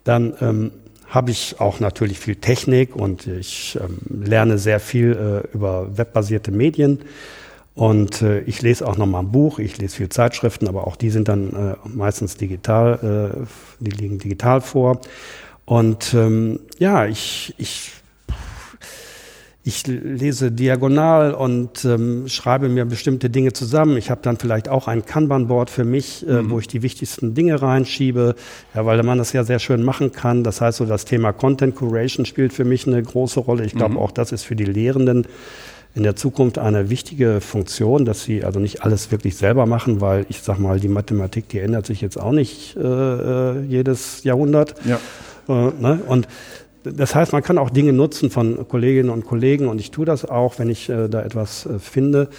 Dann 0.03 0.33
ähm, 0.41 0.71
habe 1.07 1.31
ich 1.31 1.59
auch 1.59 1.79
natürlich 1.79 2.19
viel 2.19 2.35
Technik 2.35 2.95
und 2.95 3.27
ich 3.27 3.77
ähm, 3.81 4.25
lerne 4.25 4.57
sehr 4.57 4.79
viel 4.79 5.43
äh, 5.45 5.55
über 5.55 5.97
webbasierte 5.97 6.51
Medien. 6.51 6.99
Und 7.75 8.21
äh, 8.21 8.39
ich 8.41 8.61
lese 8.61 8.87
auch 8.87 8.97
nochmal 8.97 9.21
ein 9.21 9.31
Buch, 9.31 9.59
ich 9.59 9.77
lese 9.77 9.97
viel 9.97 10.09
Zeitschriften, 10.09 10.67
aber 10.67 10.87
auch 10.87 10.95
die 10.95 11.09
sind 11.09 11.27
dann 11.27 11.49
äh, 11.49 11.75
meistens 11.89 12.37
digital, 12.37 13.35
äh, 13.35 13.83
die 13.83 13.91
liegen 13.91 14.17
digital 14.17 14.61
vor. 14.61 15.01
Und 15.65 16.13
ähm, 16.13 16.59
ja, 16.77 17.07
ich, 17.07 17.55
ich, 17.57 17.91
ich 19.63 19.87
lese 19.87 20.51
diagonal 20.51 21.33
und 21.33 21.83
ähm, 21.85 22.27
schreibe 22.27 22.69
mir 22.69 22.85
bestimmte 22.85 23.31
Dinge 23.31 23.51
zusammen. 23.51 23.97
Ich 23.97 24.11
habe 24.11 24.21
dann 24.21 24.37
vielleicht 24.37 24.69
auch 24.69 24.87
ein 24.87 25.05
Kanban-Board 25.05 25.71
für 25.71 25.83
mich, 25.83 26.27
äh, 26.27 26.43
mhm. 26.43 26.51
wo 26.51 26.59
ich 26.59 26.67
die 26.67 26.83
wichtigsten 26.83 27.33
Dinge 27.33 27.59
reinschiebe, 27.63 28.35
ja, 28.75 28.85
weil 28.85 29.01
man 29.01 29.17
das 29.17 29.33
ja 29.33 29.43
sehr 29.43 29.57
schön 29.57 29.83
machen 29.83 30.11
kann. 30.11 30.43
Das 30.43 30.61
heißt, 30.61 30.77
so 30.77 30.85
das 30.85 31.05
Thema 31.05 31.33
Content 31.33 31.75
Curation 31.75 32.27
spielt 32.27 32.53
für 32.53 32.65
mich 32.65 32.85
eine 32.85 33.01
große 33.01 33.39
Rolle. 33.39 33.65
Ich 33.65 33.73
glaube, 33.73 33.93
mhm. 33.93 33.99
auch 33.99 34.11
das 34.11 34.31
ist 34.31 34.43
für 34.43 34.55
die 34.55 34.65
Lehrenden 34.65 35.25
in 35.95 36.03
der 36.03 36.15
Zukunft 36.15 36.59
eine 36.59 36.89
wichtige 36.89 37.39
Funktion, 37.41 38.05
dass 38.05 38.23
sie 38.23 38.43
also 38.43 38.59
nicht 38.59 38.83
alles 38.83 39.11
wirklich 39.11 39.37
selber 39.37 39.65
machen, 39.65 40.01
weil 40.01 40.25
ich 40.29 40.41
sag 40.41 40.59
mal, 40.59 40.79
die 40.79 40.89
Mathematik, 40.89 41.47
die 41.49 41.59
ändert 41.59 41.85
sich 41.85 42.01
jetzt 42.01 42.19
auch 42.19 42.33
nicht 42.33 42.75
äh, 42.75 42.81
äh 42.81 43.61
jedes 43.61 44.23
Jahrhundert. 44.25 44.75
Ja. 44.85 44.99
Äh, 45.47 45.51
ne? 45.51 46.01
Und 46.07 46.27
das 46.83 47.15
heißt, 47.15 47.33
man 47.33 47.41
kann 47.41 47.57
auch 47.57 47.69
Dinge 47.69 47.93
nutzen 47.93 48.29
von 48.29 48.67
Kolleginnen 48.67 49.09
und 49.09 49.25
Kollegen 49.25 49.67
und 49.67 49.79
ich 49.79 49.91
tue 49.91 50.05
das 50.05 50.25
auch, 50.25 50.59
wenn 50.59 50.69
ich 50.69 50.89
äh, 50.89 51.07
da 51.07 51.23
etwas 51.23 51.65
äh, 51.65 51.79
finde, 51.79 52.29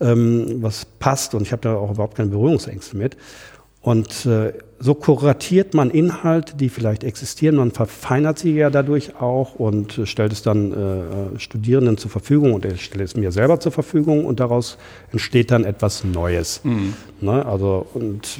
ähm, 0.00 0.62
was 0.62 0.84
passt 0.84 1.34
und 1.34 1.42
ich 1.42 1.52
habe 1.52 1.62
da 1.62 1.74
auch 1.74 1.90
überhaupt 1.90 2.16
keine 2.16 2.30
Berührungsängste 2.30 2.96
mit. 2.96 3.16
Und 3.80 4.26
äh, 4.26 4.52
so 4.80 4.94
kuratiert 4.94 5.74
man 5.74 5.90
Inhalte, 5.90 6.56
die 6.56 6.68
vielleicht 6.68 7.04
existieren, 7.04 7.56
man 7.56 7.70
verfeinert 7.70 8.38
sie 8.38 8.54
ja 8.54 8.70
dadurch 8.70 9.20
auch 9.20 9.54
und 9.54 9.98
äh, 9.98 10.06
stellt 10.06 10.32
es 10.32 10.42
dann 10.42 10.72
äh, 10.72 11.38
Studierenden 11.38 11.96
zur 11.96 12.10
Verfügung 12.10 12.54
und 12.54 12.64
ich 12.64 12.84
stelle 12.84 13.04
es 13.04 13.16
mir 13.16 13.32
selber 13.32 13.60
zur 13.60 13.72
Verfügung 13.72 14.24
und 14.24 14.40
daraus 14.40 14.78
entsteht 15.12 15.50
dann 15.52 15.64
etwas 15.64 16.04
Neues. 16.04 16.60
Mhm. 16.64 16.94
Ne? 17.20 17.46
Also 17.46 17.86
und 17.94 18.38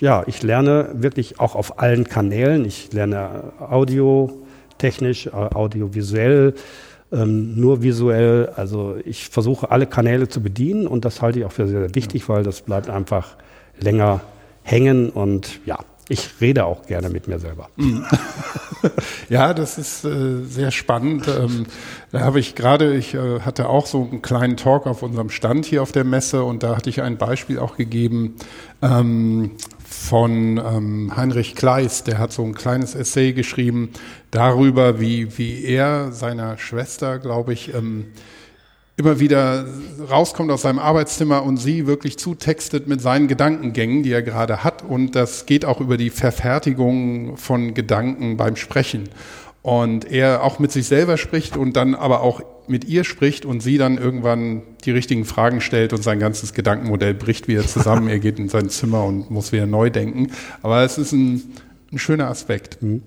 ja, 0.00 0.24
ich 0.26 0.42
lerne 0.42 0.90
wirklich 0.94 1.38
auch 1.38 1.54
auf 1.54 1.78
allen 1.78 2.04
Kanälen. 2.04 2.64
Ich 2.64 2.92
lerne 2.92 3.52
audiotechnisch, 3.60 5.26
äh, 5.26 5.30
audiovisuell, 5.30 6.54
ähm, 7.12 7.60
nur 7.60 7.82
visuell. 7.82 8.50
Also 8.56 8.96
ich 9.04 9.28
versuche 9.28 9.70
alle 9.70 9.86
Kanäle 9.86 10.28
zu 10.28 10.42
bedienen 10.42 10.86
und 10.86 11.04
das 11.04 11.20
halte 11.20 11.38
ich 11.38 11.44
auch 11.44 11.52
für 11.52 11.68
sehr, 11.68 11.80
sehr 11.80 11.94
wichtig, 11.94 12.28
weil 12.28 12.42
das 12.42 12.62
bleibt 12.62 12.90
einfach 12.90 13.36
länger 13.78 14.22
hängen 14.62 15.10
und 15.10 15.60
ja, 15.66 15.78
ich 16.08 16.28
rede 16.40 16.66
auch 16.66 16.86
gerne 16.86 17.08
mit 17.08 17.28
mir 17.28 17.38
selber. 17.38 17.70
Mhm. 17.76 18.04
ja, 19.28 19.54
das 19.54 19.78
ist 19.78 20.04
äh, 20.04 20.42
sehr 20.44 20.70
spannend. 20.70 21.26
Ähm, 21.28 21.66
da 22.10 22.20
habe 22.20 22.40
ich 22.40 22.54
gerade, 22.54 22.94
ich 22.94 23.14
äh, 23.14 23.40
hatte 23.40 23.68
auch 23.68 23.86
so 23.86 24.08
einen 24.10 24.20
kleinen 24.20 24.56
Talk 24.56 24.86
auf 24.86 25.02
unserem 25.02 25.30
Stand 25.30 25.64
hier 25.64 25.82
auf 25.82 25.92
der 25.92 26.04
Messe 26.04 26.44
und 26.44 26.62
da 26.62 26.76
hatte 26.76 26.90
ich 26.90 27.02
ein 27.02 27.18
Beispiel 27.18 27.58
auch 27.58 27.76
gegeben 27.76 28.34
ähm, 28.82 29.52
von 29.84 30.58
ähm, 30.58 31.16
Heinrich 31.16 31.54
Kleist. 31.54 32.08
Der 32.08 32.18
hat 32.18 32.32
so 32.32 32.42
ein 32.42 32.54
kleines 32.54 32.94
Essay 32.94 33.32
geschrieben 33.32 33.90
darüber, 34.30 35.00
wie, 35.00 35.38
wie 35.38 35.64
er 35.64 36.12
seiner 36.12 36.58
Schwester, 36.58 37.20
glaube 37.20 37.52
ich, 37.52 37.72
ähm, 37.74 38.06
immer 38.96 39.20
wieder 39.20 39.66
rauskommt 40.10 40.50
aus 40.50 40.62
seinem 40.62 40.78
Arbeitszimmer 40.78 41.42
und 41.42 41.56
sie 41.56 41.86
wirklich 41.86 42.18
zutextet 42.18 42.88
mit 42.88 43.00
seinen 43.00 43.26
Gedankengängen, 43.26 44.02
die 44.02 44.12
er 44.12 44.22
gerade 44.22 44.64
hat. 44.64 44.82
Und 44.82 45.16
das 45.16 45.46
geht 45.46 45.64
auch 45.64 45.80
über 45.80 45.96
die 45.96 46.10
Verfertigung 46.10 47.36
von 47.36 47.74
Gedanken 47.74 48.36
beim 48.36 48.56
Sprechen. 48.56 49.08
Und 49.62 50.10
er 50.10 50.42
auch 50.42 50.58
mit 50.58 50.72
sich 50.72 50.86
selber 50.86 51.16
spricht 51.16 51.56
und 51.56 51.76
dann 51.76 51.94
aber 51.94 52.20
auch 52.20 52.42
mit 52.66 52.84
ihr 52.84 53.04
spricht 53.04 53.44
und 53.44 53.60
sie 53.60 53.78
dann 53.78 53.96
irgendwann 53.96 54.62
die 54.84 54.90
richtigen 54.90 55.24
Fragen 55.24 55.60
stellt 55.60 55.92
und 55.92 56.02
sein 56.02 56.18
ganzes 56.18 56.52
Gedankenmodell 56.52 57.14
bricht 57.14 57.48
wieder 57.48 57.66
zusammen. 57.66 58.08
er 58.08 58.18
geht 58.18 58.38
in 58.38 58.48
sein 58.48 58.68
Zimmer 58.68 59.04
und 59.04 59.30
muss 59.30 59.52
wieder 59.52 59.66
neu 59.66 59.88
denken. 59.88 60.32
Aber 60.62 60.82
es 60.82 60.98
ist 60.98 61.12
ein, 61.12 61.42
ein 61.92 61.98
schöner 61.98 62.28
Aspekt. 62.28 62.82
Mhm. 62.82 63.02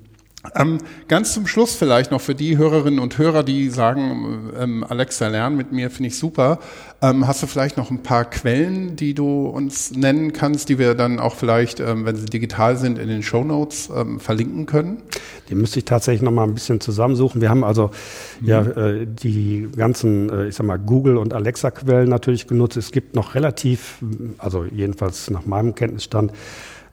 Ähm, 0.55 0.79
ganz 1.07 1.33
zum 1.33 1.47
Schluss 1.47 1.75
vielleicht 1.75 2.11
noch 2.11 2.21
für 2.21 2.35
die 2.35 2.57
Hörerinnen 2.57 2.99
und 2.99 3.17
Hörer, 3.17 3.43
die 3.43 3.69
sagen, 3.69 4.51
ähm, 4.59 4.85
Alexa, 4.87 5.27
lern 5.27 5.55
mit 5.55 5.71
mir, 5.71 5.89
finde 5.89 6.09
ich 6.09 6.17
super. 6.17 6.59
Ähm, 7.01 7.27
hast 7.27 7.43
du 7.43 7.47
vielleicht 7.47 7.77
noch 7.77 7.91
ein 7.91 8.03
paar 8.03 8.25
Quellen, 8.25 8.95
die 8.95 9.13
du 9.13 9.47
uns 9.47 9.91
nennen 9.91 10.33
kannst, 10.33 10.69
die 10.69 10.79
wir 10.79 10.95
dann 10.95 11.19
auch 11.19 11.35
vielleicht, 11.35 11.79
ähm, 11.79 12.05
wenn 12.05 12.15
sie 12.15 12.25
digital 12.25 12.77
sind, 12.77 12.97
in 12.97 13.07
den 13.07 13.23
Show 13.23 13.43
Notes 13.43 13.89
ähm, 13.95 14.19
verlinken 14.19 14.65
können? 14.65 15.01
Die 15.49 15.55
müsste 15.55 15.79
ich 15.79 15.85
tatsächlich 15.85 16.21
noch 16.21 16.31
mal 16.31 16.43
ein 16.43 16.53
bisschen 16.53 16.81
zusammensuchen. 16.81 17.41
Wir 17.41 17.49
haben 17.49 17.63
also 17.63 17.91
mhm. 18.39 18.47
ja 18.47 18.61
äh, 18.61 19.05
die 19.05 19.69
ganzen, 19.75 20.29
äh, 20.29 20.47
ich 20.47 20.55
sag 20.55 20.65
mal, 20.65 20.79
Google 20.79 21.17
und 21.17 21.33
Alexa 21.33 21.71
Quellen 21.71 22.09
natürlich 22.09 22.47
genutzt. 22.47 22.77
Es 22.77 22.91
gibt 22.91 23.15
noch 23.15 23.35
relativ, 23.35 23.97
also 24.37 24.65
jedenfalls 24.65 25.29
nach 25.29 25.45
meinem 25.45 25.75
Kenntnisstand, 25.75 26.31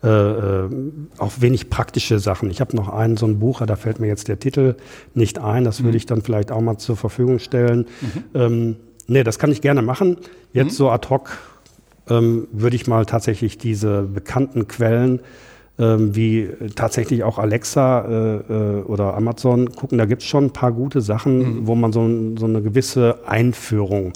äh, 0.02 0.08
äh, 0.08 0.68
auch 1.18 1.32
wenig 1.38 1.70
praktische 1.70 2.18
Sachen. 2.18 2.50
Ich 2.50 2.60
habe 2.60 2.74
noch 2.74 2.88
einen, 2.88 3.16
so 3.16 3.26
ein 3.26 3.38
Buch, 3.38 3.64
da 3.64 3.76
fällt 3.76 4.00
mir 4.00 4.08
jetzt 4.08 4.26
der 4.28 4.38
Titel 4.38 4.76
nicht 5.14 5.38
ein, 5.38 5.64
das 5.64 5.80
mhm. 5.80 5.84
würde 5.84 5.96
ich 5.96 6.06
dann 6.06 6.22
vielleicht 6.22 6.50
auch 6.50 6.60
mal 6.60 6.78
zur 6.78 6.96
Verfügung 6.96 7.38
stellen. 7.38 7.86
Mhm. 8.00 8.24
Ähm, 8.34 8.76
nee, 9.06 9.22
das 9.22 9.38
kann 9.38 9.52
ich 9.52 9.60
gerne 9.60 9.82
machen. 9.82 10.16
Jetzt 10.52 10.72
mhm. 10.72 10.76
so 10.76 10.90
ad 10.90 11.08
hoc 11.08 11.38
ähm, 12.08 12.48
würde 12.50 12.76
ich 12.76 12.86
mal 12.86 13.06
tatsächlich 13.06 13.58
diese 13.58 14.02
bekannten 14.02 14.66
Quellen 14.66 15.20
ähm, 15.78 16.14
wie 16.14 16.48
tatsächlich 16.74 17.24
auch 17.24 17.38
Alexa 17.38 18.00
äh, 18.00 18.36
äh, 18.36 18.82
oder 18.82 19.14
Amazon 19.14 19.70
gucken. 19.72 19.98
Da 19.98 20.04
gibt 20.04 20.22
es 20.22 20.28
schon 20.28 20.46
ein 20.46 20.52
paar 20.52 20.72
gute 20.72 21.00
Sachen, 21.00 21.38
mhm. 21.38 21.66
wo 21.66 21.74
man 21.74 21.92
so, 21.92 22.08
so, 22.36 22.46
eine 22.46 22.60
gewisse 22.60 23.20
Einführung 23.26 24.12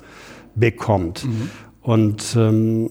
bekommt. 0.54 1.24
Mhm. 1.24 1.50
Und 1.80 2.36
ähm, 2.36 2.90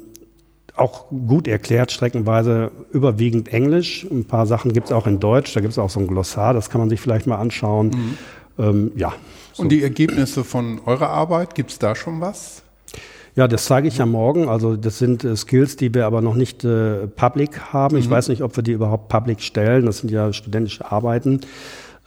auch 0.75 1.05
gut 1.09 1.47
erklärt, 1.47 1.91
streckenweise 1.91 2.71
überwiegend 2.91 3.47
Englisch. 3.49 4.05
Ein 4.09 4.25
paar 4.25 4.45
Sachen 4.45 4.73
gibt 4.73 4.87
es 4.87 4.91
auch 4.91 5.07
in 5.07 5.19
Deutsch, 5.19 5.53
da 5.53 5.61
gibt 5.61 5.71
es 5.71 5.79
auch 5.79 5.89
so 5.89 5.99
ein 5.99 6.07
Glossar, 6.07 6.53
das 6.53 6.69
kann 6.69 6.79
man 6.79 6.89
sich 6.89 6.99
vielleicht 6.99 7.27
mal 7.27 7.37
anschauen. 7.37 7.87
Mhm. 7.87 8.17
Ähm, 8.57 8.91
ja. 8.95 9.13
So. 9.53 9.63
Und 9.63 9.69
die 9.69 9.83
Ergebnisse 9.83 10.43
von 10.43 10.81
eurer 10.85 11.09
Arbeit, 11.09 11.55
gibt 11.55 11.71
es 11.71 11.79
da 11.79 11.95
schon 11.95 12.19
was? 12.21 12.61
Ja, 13.35 13.49
das 13.49 13.65
zeige 13.65 13.87
ich 13.87 13.97
ja 13.97 14.05
morgen. 14.05 14.47
Also 14.47 14.77
das 14.77 14.97
sind 14.97 15.23
äh, 15.23 15.35
Skills, 15.35 15.75
die 15.75 15.93
wir 15.93 16.05
aber 16.05 16.21
noch 16.21 16.35
nicht 16.35 16.63
äh, 16.63 17.07
public 17.07 17.73
haben. 17.73 17.95
Mhm. 17.95 18.01
Ich 18.01 18.09
weiß 18.09 18.29
nicht, 18.29 18.41
ob 18.41 18.55
wir 18.55 18.63
die 18.63 18.71
überhaupt 18.71 19.09
public 19.09 19.41
stellen. 19.41 19.85
Das 19.85 19.99
sind 19.99 20.11
ja 20.11 20.31
studentische 20.31 20.89
Arbeiten. 20.89 21.41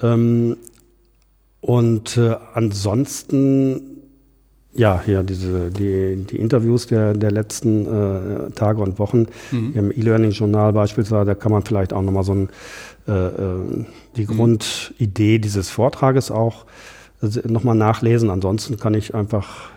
Ähm, 0.02 0.57
und 1.61 2.16
äh, 2.16 2.37
ansonsten 2.54 3.98
ja, 4.74 5.02
hier 5.04 5.22
diese, 5.22 5.70
die, 5.70 6.24
die 6.31 6.37
Interviews 6.37 6.87
der, 6.87 7.14
der 7.14 7.31
letzten 7.31 7.87
äh, 7.87 8.50
Tage 8.50 8.83
und 8.83 8.98
Wochen 8.98 9.26
mhm. 9.50 9.72
im 9.74 9.90
E-Learning-Journal 9.90 10.72
beispielsweise, 10.72 11.24
da 11.24 11.35
kann 11.35 11.52
man 11.52 11.62
vielleicht 11.62 11.92
auch 11.92 12.02
nochmal 12.02 12.24
so 12.24 12.35
ein, 12.35 12.48
äh, 13.07 13.12
äh 13.12 13.85
die 14.16 14.22
mhm. 14.22 14.37
Grundidee 14.37 15.38
dieses 15.38 15.70
Vortrages 15.70 16.31
auch 16.31 16.66
äh, 17.22 17.48
nochmal 17.48 17.76
nachlesen. 17.76 18.31
Ansonsten 18.31 18.78
kann 18.78 18.94
ich 18.94 19.14
einfach 19.14 19.70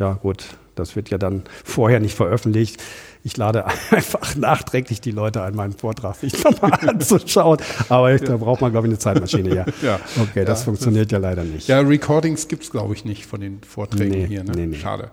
ja 0.00 0.14
gut, 0.14 0.56
das 0.74 0.96
wird 0.96 1.10
ja 1.10 1.18
dann 1.18 1.42
vorher 1.64 2.00
nicht 2.00 2.16
veröffentlicht. 2.16 2.82
Ich 3.22 3.36
lade 3.36 3.66
einfach 3.90 4.34
nachträglich 4.36 5.00
die 5.00 5.10
Leute 5.10 5.42
ein, 5.42 5.54
meinen 5.54 5.72
Vortrag 5.72 6.16
sich 6.16 6.42
nochmal 6.42 6.72
anzuschauen. 6.88 7.58
Aber 7.88 8.14
ich, 8.14 8.22
da 8.22 8.36
braucht 8.36 8.60
man, 8.60 8.72
glaube 8.72 8.86
ich, 8.86 8.92
eine 8.92 8.98
Zeitmaschine, 8.98 9.54
ja. 9.54 9.64
ja. 9.82 10.00
Okay, 10.20 10.44
das 10.44 10.60
ja, 10.60 10.64
funktioniert 10.66 11.06
das, 11.06 11.12
ja 11.12 11.18
leider 11.18 11.44
nicht. 11.44 11.68
Ja, 11.68 11.80
Recordings 11.80 12.48
gibt 12.48 12.62
es, 12.62 12.70
glaube 12.70 12.94
ich, 12.94 13.04
nicht 13.04 13.26
von 13.26 13.40
den 13.40 13.60
Vorträgen 13.62 14.10
nee, 14.10 14.26
hier. 14.26 14.44
Ne? 14.44 14.52
Nee, 14.54 14.66
nee. 14.66 14.76
Schade. 14.76 15.10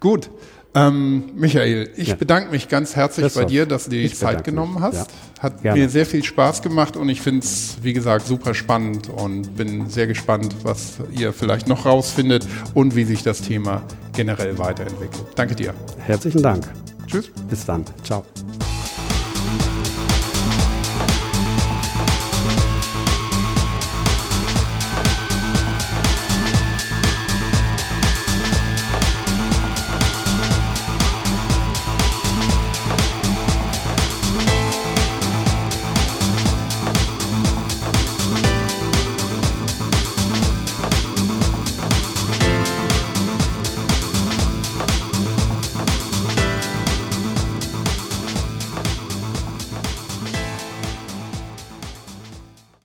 Gut. 0.00 0.30
Ähm, 0.74 1.30
Michael, 1.34 1.88
ich 1.96 2.08
ja. 2.08 2.14
bedanke 2.16 2.50
mich 2.50 2.68
ganz 2.68 2.96
herzlich 2.96 3.24
Christoph, 3.24 3.44
bei 3.44 3.48
dir, 3.48 3.64
dass 3.64 3.84
du 3.84 3.92
dir 3.92 4.02
die 4.02 4.12
Zeit 4.12 4.44
genommen 4.44 4.74
mich. 4.74 4.82
hast. 4.82 5.10
Ja. 5.10 5.42
Hat 5.42 5.62
Gerne. 5.62 5.80
mir 5.80 5.88
sehr 5.88 6.04
viel 6.04 6.22
Spaß 6.22 6.60
gemacht 6.60 6.98
und 6.98 7.08
ich 7.08 7.22
finde 7.22 7.40
es, 7.40 7.78
wie 7.80 7.94
gesagt, 7.94 8.26
super 8.26 8.52
spannend 8.52 9.08
und 9.08 9.56
bin 9.56 9.88
sehr 9.88 10.06
gespannt, 10.06 10.54
was 10.64 10.98
ihr 11.12 11.32
vielleicht 11.32 11.66
noch 11.66 11.86
rausfindet 11.86 12.46
und 12.74 12.94
wie 12.94 13.04
sich 13.04 13.22
das 13.22 13.40
Thema 13.40 13.82
generell 14.14 14.58
weiterentwickelt. 14.58 15.24
Danke 15.34 15.54
dir. 15.54 15.72
Herzlichen 15.98 16.42
Dank. 16.42 16.66
Tschüss. 17.06 17.30
Bis 17.48 17.64
dann. 17.64 17.84
Ciao. 18.02 18.24